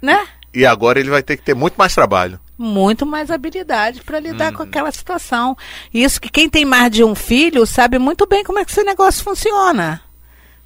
né? 0.00 0.28
E 0.54 0.64
agora 0.64 1.00
ele 1.00 1.10
vai 1.10 1.24
ter 1.24 1.36
que 1.36 1.42
ter 1.42 1.54
muito 1.54 1.74
mais 1.74 1.92
trabalho. 1.92 2.38
Muito 2.56 3.04
mais 3.04 3.32
habilidade 3.32 4.02
para 4.02 4.20
lidar 4.20 4.52
com 4.52 4.62
aquela 4.62 4.92
situação. 4.92 5.58
Isso 5.92 6.20
que 6.20 6.30
quem 6.30 6.48
tem 6.48 6.64
mais 6.64 6.88
de 6.92 7.02
um 7.02 7.16
filho 7.16 7.66
sabe 7.66 7.98
muito 7.98 8.28
bem 8.28 8.44
como 8.44 8.60
é 8.60 8.64
que 8.64 8.70
esse 8.70 8.84
negócio 8.84 9.24
funciona, 9.24 10.00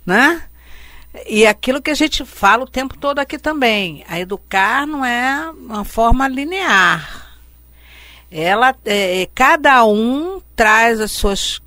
né? 0.05 0.42
E 1.27 1.47
aquilo 1.47 1.83
que 1.83 1.90
a 1.90 1.94
gente 1.94 2.25
fala 2.25 2.64
o 2.64 2.71
tempo 2.71 2.97
todo 2.97 3.18
aqui 3.18 3.38
também, 3.38 4.05
a 4.09 4.21
educar 4.21 4.87
não 4.87 5.05
é 5.05 5.51
uma 5.51 5.85
forma 5.85 6.29
linear. 6.29 7.27
Ela, 8.31 8.75
é, 8.85 9.23
é, 9.23 9.29
cada 9.35 9.85
um 9.85 10.40
traz 10.55 11.01
as 11.01 11.12
suas 11.12 11.61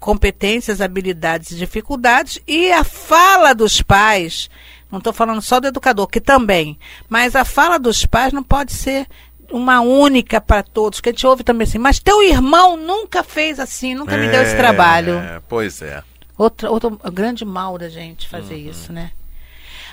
competências, 0.00 0.80
habilidades 0.80 1.52
e 1.52 1.56
dificuldades 1.56 2.40
e 2.46 2.72
a 2.72 2.82
fala 2.82 3.54
dos 3.54 3.82
pais, 3.82 4.50
não 4.90 4.98
estou 4.98 5.12
falando 5.12 5.42
só 5.42 5.60
do 5.60 5.68
educador, 5.68 6.06
que 6.06 6.20
também, 6.20 6.78
mas 7.08 7.36
a 7.36 7.44
fala 7.44 7.78
dos 7.78 8.04
pais 8.04 8.32
não 8.32 8.42
pode 8.42 8.72
ser 8.72 9.06
uma 9.50 9.80
única 9.80 10.40
para 10.40 10.62
todos, 10.62 11.00
que 11.00 11.08
a 11.08 11.12
gente 11.12 11.26
ouve 11.26 11.42
também 11.42 11.66
assim, 11.66 11.78
mas 11.78 11.98
teu 11.98 12.22
irmão 12.22 12.76
nunca 12.76 13.22
fez 13.22 13.58
assim, 13.58 13.94
nunca 13.94 14.16
me 14.16 14.28
deu 14.28 14.42
esse 14.42 14.56
trabalho. 14.56 15.14
É, 15.18 15.40
pois 15.48 15.80
é. 15.82 16.02
Outra, 16.38 16.70
outro 16.70 16.90
grande 17.12 17.44
mal 17.44 17.76
da 17.76 17.88
gente 17.88 18.28
fazer 18.28 18.56
isso, 18.56 18.92
né? 18.92 19.10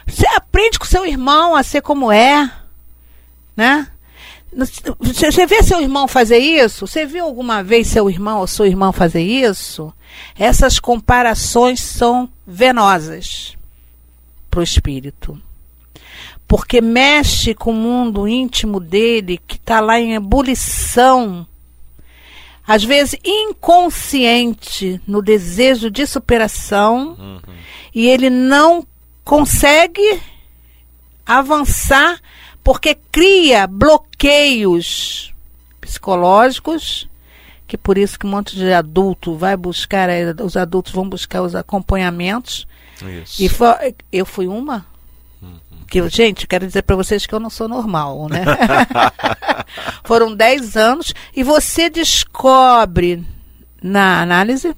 Você 0.06 0.28
aprende 0.28 0.78
com 0.78 0.86
seu 0.86 1.04
irmão 1.04 1.56
a 1.56 1.64
ser 1.64 1.82
como 1.82 2.12
é, 2.12 2.52
né? 3.58 3.88
Você 4.56 4.82
você 5.00 5.46
vê 5.48 5.64
seu 5.64 5.82
irmão 5.82 6.08
fazer 6.08 6.38
isso? 6.38 6.86
Você 6.86 7.04
viu 7.04 7.26
alguma 7.26 7.64
vez 7.64 7.88
seu 7.88 8.08
irmão 8.10 8.40
ou 8.40 8.48
sua 8.48 8.68
irmã 8.68 8.92
fazer 8.92 9.24
isso? 9.24 9.92
Essas 10.38 10.80
comparações 10.80 11.82
são 11.82 12.30
venosas 12.46 13.58
para 14.50 14.60
o 14.60 14.64
espírito. 14.64 15.42
Porque 16.48 16.80
mexe 16.80 17.56
com 17.56 17.72
o 17.72 17.74
mundo 17.74 18.28
íntimo 18.28 18.80
dele, 18.80 19.42
que 19.48 19.56
está 19.56 19.80
lá 19.80 20.00
em 20.00 20.14
ebulição 20.14 21.48
às 22.68 22.84
vezes 22.84 23.16
inconsciente 23.24 25.00
no 25.08 25.22
desejo 25.22 25.90
de 25.92 26.06
superação 26.08 27.16
e 27.94 28.08
ele 28.08 28.30
não 28.30 28.86
consegue 29.24 30.20
avançar 31.26 32.20
porque 32.64 32.96
cria 33.12 33.68
bloqueios 33.68 35.34
psicológicos 35.80 37.08
que 37.68 37.78
por 37.78 37.98
isso 37.98 38.18
que 38.20 38.28
um 38.28 38.30
monte 38.30 38.56
de 38.56 38.72
adulto 38.72 39.36
vai 39.36 39.58
buscar 39.58 40.10
eh, 40.10 40.34
os 40.44 40.56
adultos 40.56 40.94
vão 40.94 41.08
buscar 41.10 41.42
os 41.42 41.56
acompanhamentos 41.56 42.68
Isso. 43.24 43.42
e 43.44 43.50
fo- 43.50 43.94
eu 44.12 44.26
fui 44.26 44.48
uma 44.48 44.86
que 45.88 46.00
eu- 46.00 46.10
gente, 46.10 46.48
quero 46.48 46.66
dizer 46.68 46.82
para 46.84 46.96
vocês 46.96 47.26
que 47.26 47.34
eu 47.34 47.40
não 47.40 47.50
sou 47.50 47.68
normal, 47.68 48.28
né? 48.30 48.44
Foram 50.04 50.36
10 50.36 50.76
anos 50.76 51.14
e 51.36 51.44
você 51.44 51.90
descobre 51.90 53.24
na 53.82 54.22
análise 54.22 54.76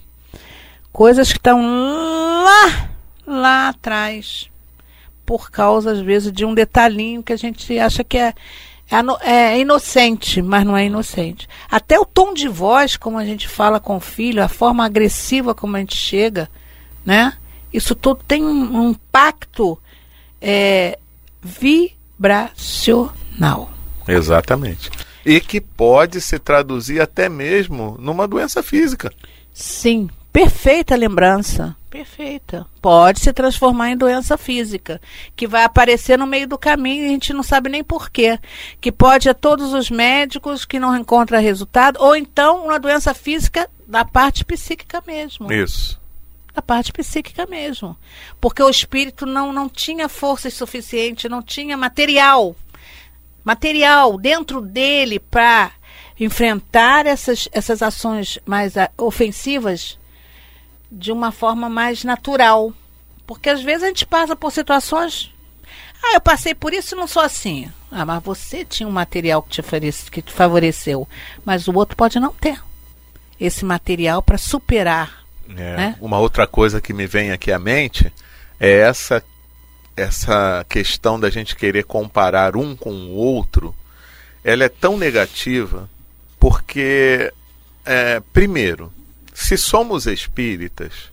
coisas 0.91 1.31
que 1.31 1.37
estão 1.37 1.61
lá, 2.43 2.89
lá 3.25 3.69
atrás. 3.69 4.49
por 5.25 5.51
causa, 5.51 5.91
às 5.91 5.99
vezes, 5.99 6.31
de 6.31 6.45
um 6.45 6.53
detalhinho 6.53 7.21
que 7.21 7.33
a 7.33 7.37
gente 7.37 7.77
acha 7.77 8.01
que 8.01 8.17
é, 8.17 8.33
é, 8.89 9.31
é 9.31 9.59
inocente, 9.59 10.41
mas 10.41 10.65
não 10.65 10.77
é 10.77 10.85
inocente. 10.85 11.49
Até 11.69 11.99
o 11.99 12.05
tom 12.05 12.33
de 12.33 12.47
voz, 12.47 12.95
como 12.95 13.17
a 13.17 13.25
gente 13.25 13.45
fala 13.45 13.77
com 13.77 13.97
o 13.97 13.99
filho, 13.99 14.41
a 14.41 14.47
forma 14.47 14.85
agressiva 14.85 15.53
como 15.53 15.75
a 15.75 15.79
gente 15.79 15.97
chega, 15.97 16.49
né? 17.05 17.33
Isso 17.73 17.93
tudo 17.93 18.23
tem 18.25 18.41
um, 18.45 18.77
um 18.83 18.89
impacto 18.91 19.77
é, 20.41 20.97
vibracional. 21.41 23.69
Exatamente. 24.07 24.89
E 25.25 25.41
que 25.41 25.59
pode 25.59 26.21
se 26.21 26.39
traduzir 26.39 27.01
até 27.01 27.27
mesmo 27.27 27.97
numa 27.99 28.27
doença 28.27 28.63
física. 28.63 29.11
Sim, 29.53 30.09
perfeita 30.31 30.95
lembrança. 30.95 31.75
Perfeita. 31.89 32.65
Pode 32.81 33.21
se 33.21 33.33
transformar 33.33 33.89
em 33.89 33.97
doença 33.97 34.37
física, 34.37 35.01
que 35.35 35.47
vai 35.47 35.63
aparecer 35.63 36.17
no 36.17 36.27
meio 36.27 36.47
do 36.47 36.57
caminho 36.57 37.03
e 37.03 37.07
a 37.07 37.09
gente 37.09 37.33
não 37.33 37.41
sabe 37.41 37.69
nem 37.69 37.83
porquê. 37.83 38.39
Que 38.79 38.91
pode 38.91 39.27
a 39.29 39.33
todos 39.33 39.73
os 39.73 39.89
médicos 39.89 40.63
que 40.63 40.79
não 40.79 40.95
encontram 40.95 41.41
resultado, 41.41 41.97
ou 41.99 42.15
então 42.15 42.65
uma 42.65 42.79
doença 42.79 43.13
física 43.13 43.67
da 43.87 44.05
parte 44.05 44.45
psíquica 44.45 45.01
mesmo. 45.07 45.51
Isso. 45.51 45.99
Da 46.57 46.61
parte 46.63 46.91
psíquica 46.91 47.45
mesmo. 47.45 47.95
Porque 48.41 48.63
o 48.63 48.69
espírito 48.69 49.27
não, 49.27 49.53
não 49.53 49.69
tinha 49.69 50.09
força 50.09 50.49
suficiente, 50.49 51.29
não 51.29 51.43
tinha 51.43 51.77
material. 51.77 52.55
Material 53.43 54.17
dentro 54.17 54.59
dele 54.59 55.19
para 55.19 55.71
enfrentar 56.19 57.05
essas, 57.05 57.47
essas 57.51 57.83
ações 57.83 58.39
mais 58.43 58.73
ofensivas 58.97 59.99
de 60.91 61.11
uma 61.11 61.31
forma 61.31 61.69
mais 61.69 62.03
natural. 62.03 62.73
Porque 63.27 63.51
às 63.51 63.61
vezes 63.61 63.83
a 63.83 63.87
gente 63.89 64.07
passa 64.07 64.35
por 64.35 64.51
situações. 64.51 65.31
Ah, 66.03 66.15
eu 66.15 66.21
passei 66.21 66.55
por 66.55 66.73
isso 66.73 66.95
e 66.95 66.97
não 66.97 67.05
sou 67.05 67.21
assim. 67.21 67.71
Ah, 67.91 68.03
mas 68.03 68.23
você 68.23 68.65
tinha 68.65 68.89
um 68.89 68.91
material 68.91 69.43
que 69.43 69.61
te, 69.61 70.09
que 70.09 70.23
te 70.23 70.33
favoreceu. 70.33 71.07
Mas 71.45 71.67
o 71.67 71.75
outro 71.75 71.95
pode 71.95 72.19
não 72.19 72.33
ter 72.33 72.59
esse 73.39 73.63
material 73.63 74.23
para 74.23 74.39
superar. 74.39 75.26
É, 75.49 75.53
né? 75.53 75.97
Uma 76.01 76.19
outra 76.19 76.45
coisa 76.45 76.81
que 76.81 76.93
me 76.93 77.07
vem 77.07 77.31
aqui 77.31 77.51
à 77.51 77.59
mente 77.59 78.11
é 78.59 78.79
essa, 78.79 79.23
essa 79.95 80.65
questão 80.67 81.19
da 81.19 81.29
gente 81.29 81.55
querer 81.55 81.83
comparar 81.83 82.55
um 82.55 82.75
com 82.75 82.91
o 82.91 83.11
outro. 83.11 83.75
Ela 84.43 84.65
é 84.65 84.69
tão 84.69 84.97
negativa 84.97 85.89
porque, 86.39 87.31
é, 87.85 88.21
primeiro, 88.31 88.91
se 89.33 89.57
somos 89.57 90.05
espíritas, 90.05 91.11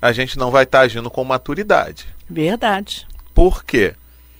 a 0.00 0.12
gente 0.12 0.38
não 0.38 0.50
vai 0.50 0.64
estar 0.64 0.80
agindo 0.80 1.10
com 1.10 1.24
maturidade. 1.24 2.06
Verdade. 2.28 3.06
Por 3.34 3.64
quê? 3.64 3.94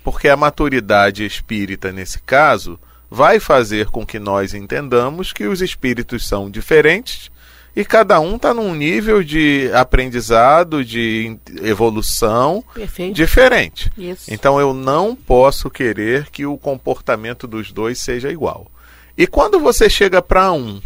Porque 0.04 0.28
a 0.28 0.36
maturidade 0.36 1.24
espírita, 1.24 1.92
nesse 1.92 2.20
caso, 2.20 2.78
vai 3.10 3.38
fazer 3.38 3.86
com 3.86 4.04
que 4.04 4.18
nós 4.18 4.54
entendamos 4.54 5.32
que 5.32 5.44
os 5.44 5.60
espíritos 5.60 6.26
são 6.26 6.50
diferentes 6.50 7.31
e 7.74 7.84
cada 7.84 8.20
um 8.20 8.36
está 8.36 8.52
num 8.52 8.74
nível 8.74 9.22
de 9.22 9.70
aprendizado, 9.72 10.84
de 10.84 11.36
evolução 11.62 12.62
Perfeito. 12.74 13.14
diferente. 13.14 13.90
Isso. 13.96 14.32
Então 14.32 14.60
eu 14.60 14.74
não 14.74 15.16
posso 15.16 15.70
querer 15.70 16.28
que 16.30 16.44
o 16.44 16.58
comportamento 16.58 17.46
dos 17.46 17.72
dois 17.72 17.98
seja 17.98 18.30
igual. 18.30 18.70
E 19.16 19.26
quando 19.26 19.58
você 19.58 19.88
chega 19.88 20.20
para 20.20 20.52
um, 20.52 20.80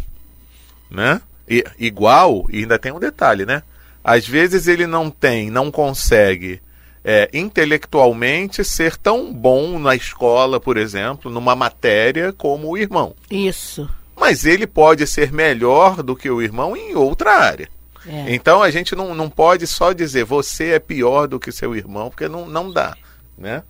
né? 0.89 1.21
E, 1.49 1.63
igual, 1.79 2.45
e 2.49 2.59
ainda 2.59 2.79
tem 2.79 2.91
um 2.91 2.99
detalhe, 2.99 3.45
né? 3.45 3.63
Às 4.03 4.27
vezes 4.27 4.67
ele 4.67 4.87
não 4.87 5.09
tem, 5.09 5.49
não 5.49 5.69
consegue 5.69 6.61
é, 7.03 7.29
intelectualmente 7.33 8.63
ser 8.63 8.97
tão 8.97 9.33
bom 9.33 9.79
na 9.79 9.95
escola, 9.95 10.59
por 10.59 10.77
exemplo, 10.77 11.31
numa 11.31 11.55
matéria 11.55 12.33
como 12.33 12.69
o 12.69 12.77
irmão. 12.77 13.13
Isso. 13.29 13.89
Mas 14.17 14.45
ele 14.45 14.65
pode 14.65 15.05
ser 15.05 15.31
melhor 15.31 16.01
do 16.01 16.15
que 16.15 16.29
o 16.29 16.41
irmão 16.41 16.75
em 16.75 16.95
outra 16.95 17.37
área. 17.37 17.69
É. 18.05 18.33
Então 18.33 18.63
a 18.63 18.71
gente 18.71 18.95
não, 18.95 19.13
não 19.13 19.29
pode 19.29 19.67
só 19.67 19.93
dizer 19.93 20.23
você 20.23 20.71
é 20.71 20.79
pior 20.79 21.27
do 21.27 21.39
que 21.39 21.51
seu 21.51 21.75
irmão, 21.75 22.09
porque 22.09 22.27
não, 22.27 22.47
não 22.47 22.71
dá. 22.71 22.97
Né? 23.37 23.61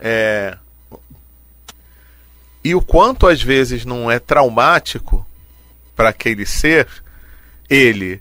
É... 0.00 0.56
E 2.64 2.74
o 2.74 2.80
quanto 2.80 3.26
às 3.26 3.42
vezes 3.42 3.84
não 3.84 4.10
é 4.10 4.18
traumático 4.18 5.24
para 5.94 6.08
aquele 6.08 6.44
ser 6.44 6.88
ele 7.70 8.20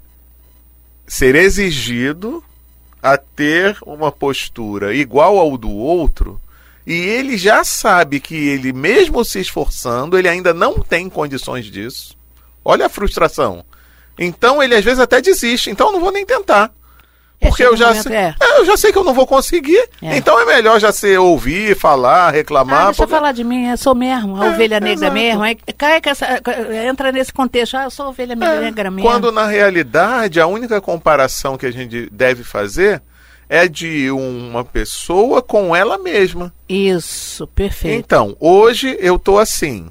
ser 1.08 1.36
exigido 1.36 2.44
a 3.02 3.18
ter 3.18 3.78
uma 3.86 4.12
postura 4.12 4.94
igual 4.94 5.38
ao 5.38 5.58
do 5.58 5.70
outro 5.70 6.40
e 6.86 6.94
ele 6.94 7.38
já 7.38 7.64
sabe 7.64 8.20
que 8.20 8.36
ele, 8.36 8.74
mesmo 8.74 9.24
se 9.24 9.40
esforçando, 9.40 10.18
ele 10.18 10.28
ainda 10.28 10.54
não 10.54 10.80
tem 10.80 11.10
condições 11.10 11.66
disso. 11.66 12.18
Olha 12.64 12.88
a 12.88 12.90
frustração. 12.90 13.64
Então 14.20 14.62
ele 14.62 14.76
às 14.76 14.84
vezes 14.84 15.00
até 15.00 15.22
desiste. 15.22 15.70
Então 15.70 15.88
eu 15.88 15.94
não 15.94 16.00
vou 16.00 16.12
nem 16.12 16.26
tentar. 16.26 16.72
Porque 17.40 17.64
eu 17.64 17.76
já, 17.76 17.94
sei, 17.94 18.16
é. 18.16 18.36
É, 18.40 18.60
eu 18.60 18.66
já 18.66 18.78
sei 18.78 18.92
que 18.92 18.98
eu 18.98 19.04
não 19.04 19.14
vou 19.14 19.28
conseguir. 19.28 19.90
É. 20.02 20.16
Então 20.16 20.40
é 20.40 20.46
melhor 20.46 20.80
já 20.80 20.94
ser 20.94 21.20
ouvir, 21.20 21.76
falar, 21.76 22.32
reclamar. 22.32 22.82
Ah, 22.82 22.86
deixa 22.86 23.04
porque... 23.04 23.14
eu 23.14 23.18
falar 23.18 23.32
de 23.34 23.44
mim, 23.44 23.70
eu 23.70 23.78
sou 23.78 23.94
mesmo, 23.94 24.42
a 24.42 24.46
é, 24.46 24.50
ovelha 24.50 24.80
negra 24.80 25.08
exato. 25.08 25.14
mesmo. 25.14 25.44
Aí 25.44 25.56
cai 25.78 26.00
que 26.00 26.10
essa, 26.10 26.26
entra 26.90 27.12
nesse 27.12 27.34
contexto, 27.34 27.76
ah, 27.76 27.84
eu 27.84 27.92
sou 27.92 28.08
ovelha 28.08 28.34
é, 28.34 28.36
negra 28.36 28.90
mesmo. 28.90 29.10
Quando 29.10 29.32
na 29.32 29.46
realidade 29.46 30.40
a 30.40 30.48
única 30.48 30.80
comparação 30.80 31.58
que 31.58 31.66
a 31.66 31.72
gente 31.72 32.10
deve 32.12 32.44
fazer 32.46 33.02
é 33.48 33.68
de 33.68 34.10
uma 34.12 34.64
pessoa 34.64 35.42
com 35.42 35.76
ela 35.76 35.98
mesma. 35.98 36.54
Isso, 36.68 37.48
perfeito. 37.48 37.96
Então, 37.96 38.36
hoje 38.40 38.98
eu 39.00 39.20
tô 39.20 39.38
assim. 39.38 39.88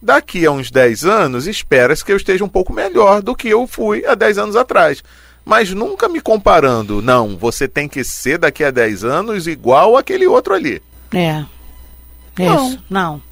Daqui 0.00 0.46
a 0.46 0.52
uns 0.52 0.70
10 0.70 1.04
anos, 1.04 1.46
espera-se 1.46 2.04
que 2.04 2.12
eu 2.12 2.16
esteja 2.16 2.44
um 2.44 2.48
pouco 2.48 2.72
melhor 2.72 3.20
do 3.20 3.34
que 3.34 3.48
eu 3.48 3.66
fui 3.66 4.06
há 4.06 4.14
10 4.14 4.38
anos 4.38 4.56
atrás 4.56 5.02
mas 5.48 5.72
nunca 5.72 6.10
me 6.10 6.20
comparando. 6.20 7.00
Não, 7.00 7.34
você 7.34 7.66
tem 7.66 7.88
que 7.88 8.04
ser 8.04 8.36
daqui 8.36 8.62
a 8.62 8.70
10 8.70 9.02
anos 9.02 9.46
igual 9.46 9.96
aquele 9.96 10.26
outro 10.26 10.52
ali. 10.52 10.82
É. 11.10 11.42
Não. 12.38 12.68
Isso, 12.68 12.84
não. 12.90 13.22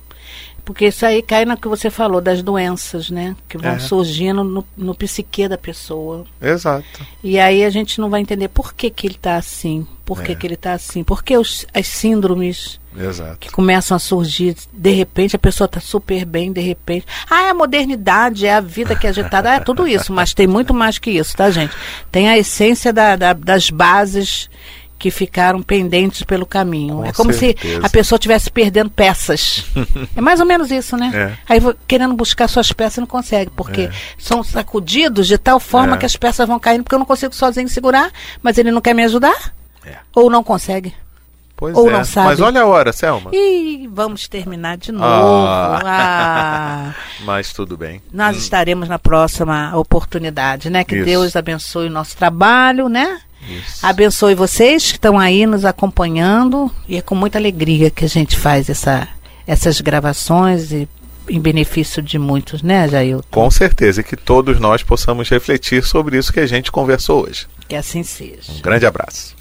Porque 0.66 0.86
isso 0.86 1.06
aí 1.06 1.22
cai 1.22 1.44
no 1.44 1.56
que 1.56 1.68
você 1.68 1.88
falou, 1.90 2.20
das 2.20 2.42
doenças, 2.42 3.08
né? 3.08 3.36
Que 3.48 3.56
vão 3.56 3.74
é. 3.74 3.78
surgindo 3.78 4.42
no, 4.42 4.66
no 4.76 4.96
psique 4.96 5.46
da 5.46 5.56
pessoa. 5.56 6.24
Exato. 6.42 7.06
E 7.22 7.38
aí 7.38 7.64
a 7.64 7.70
gente 7.70 8.00
não 8.00 8.10
vai 8.10 8.20
entender 8.20 8.48
por 8.48 8.74
que, 8.74 8.90
que 8.90 9.06
ele 9.06 9.14
está 9.14 9.36
assim. 9.36 9.86
Por 10.04 10.24
que, 10.24 10.32
é. 10.32 10.34
que 10.34 10.44
ele 10.44 10.54
está 10.54 10.72
assim. 10.72 11.04
Por 11.04 11.22
que 11.22 11.38
os, 11.38 11.64
as 11.72 11.86
síndromes 11.86 12.80
Exato. 12.98 13.38
que 13.38 13.48
começam 13.48 13.96
a 13.96 14.00
surgir. 14.00 14.56
De 14.72 14.90
repente 14.90 15.36
a 15.36 15.38
pessoa 15.38 15.66
está 15.66 15.78
super 15.78 16.24
bem, 16.24 16.52
de 16.52 16.60
repente. 16.60 17.06
Ah, 17.30 17.42
é 17.42 17.50
a 17.50 17.54
modernidade, 17.54 18.44
é 18.44 18.52
a 18.52 18.60
vida 18.60 18.96
que 18.96 19.06
é 19.06 19.10
agitada. 19.10 19.52
Ah, 19.52 19.54
é 19.54 19.60
tudo 19.60 19.86
isso, 19.86 20.12
mas 20.12 20.34
tem 20.34 20.48
muito 20.48 20.74
mais 20.74 20.98
que 20.98 21.12
isso, 21.12 21.36
tá, 21.36 21.48
gente? 21.48 21.72
Tem 22.10 22.28
a 22.28 22.36
essência 22.36 22.92
da, 22.92 23.14
da, 23.14 23.32
das 23.32 23.70
bases 23.70 24.50
que 24.98 25.10
ficaram 25.10 25.62
pendentes 25.62 26.22
pelo 26.22 26.46
caminho. 26.46 26.96
Com 26.96 27.04
é 27.04 27.12
como 27.12 27.32
certeza. 27.32 27.80
se 27.80 27.86
a 27.86 27.88
pessoa 27.88 28.16
estivesse 28.16 28.50
perdendo 28.50 28.90
peças. 28.90 29.66
é 30.16 30.20
mais 30.20 30.40
ou 30.40 30.46
menos 30.46 30.70
isso, 30.70 30.96
né? 30.96 31.10
É. 31.14 31.52
Aí 31.54 31.60
querendo 31.86 32.14
buscar 32.14 32.48
suas 32.48 32.72
peças 32.72 32.98
não 32.98 33.06
consegue, 33.06 33.50
porque 33.50 33.82
é. 33.82 33.90
são 34.18 34.42
sacudidos 34.42 35.26
de 35.26 35.38
tal 35.38 35.60
forma 35.60 35.96
é. 35.96 35.98
que 35.98 36.06
as 36.06 36.16
peças 36.16 36.48
vão 36.48 36.58
caindo, 36.58 36.82
porque 36.82 36.94
eu 36.94 36.98
não 36.98 37.06
consigo 37.06 37.34
sozinho 37.34 37.68
segurar, 37.68 38.10
mas 38.42 38.58
ele 38.58 38.70
não 38.70 38.80
quer 38.80 38.94
me 38.94 39.04
ajudar? 39.04 39.52
É. 39.84 39.96
Ou 40.14 40.30
não 40.30 40.42
consegue? 40.42 40.94
Pois 41.56 41.74
Ou 41.74 41.88
é. 41.88 41.92
não 41.92 42.04
sabe. 42.04 42.28
Mas 42.28 42.40
olha 42.40 42.60
a 42.60 42.66
hora, 42.66 42.92
Selma. 42.92 43.30
E 43.32 43.88
vamos 43.90 44.28
terminar 44.28 44.76
de 44.76 44.92
novo. 44.92 45.06
Ah. 45.06 45.80
Ah. 45.82 46.94
Mas 47.24 47.50
tudo 47.52 47.78
bem. 47.78 48.02
Nós 48.12 48.36
Hum. 48.36 48.40
estaremos 48.40 48.88
na 48.88 48.98
próxima 48.98 49.74
oportunidade, 49.74 50.68
né? 50.68 50.84
Que 50.84 50.96
Isso. 50.96 51.04
Deus 51.06 51.34
abençoe 51.34 51.86
o 51.86 51.90
nosso 51.90 52.14
trabalho, 52.14 52.90
né? 52.90 53.20
Isso. 53.48 53.84
Abençoe 53.84 54.34
vocês 54.34 54.86
que 54.86 54.98
estão 54.98 55.18
aí 55.18 55.46
nos 55.46 55.64
acompanhando. 55.64 56.70
E 56.88 56.96
é 56.96 57.02
com 57.02 57.14
muita 57.14 57.38
alegria 57.38 57.90
que 57.90 58.04
a 58.04 58.08
gente 58.08 58.36
faz 58.36 58.68
essa, 58.68 59.08
essas 59.46 59.80
gravações 59.80 60.72
e 60.72 60.88
em 61.28 61.40
benefício 61.40 62.02
de 62.02 62.18
muitos, 62.18 62.62
né, 62.62 62.88
Jailton? 62.88 63.26
Com 63.30 63.50
certeza, 63.50 64.00
e 64.00 64.04
que 64.04 64.16
todos 64.16 64.60
nós 64.60 64.82
possamos 64.82 65.28
refletir 65.28 65.82
sobre 65.82 66.16
isso 66.16 66.32
que 66.32 66.40
a 66.40 66.46
gente 66.46 66.70
conversou 66.70 67.24
hoje. 67.24 67.46
Que 67.68 67.74
assim 67.74 68.02
seja. 68.02 68.52
Um 68.52 68.60
grande 68.60 68.86
abraço. 68.86 69.35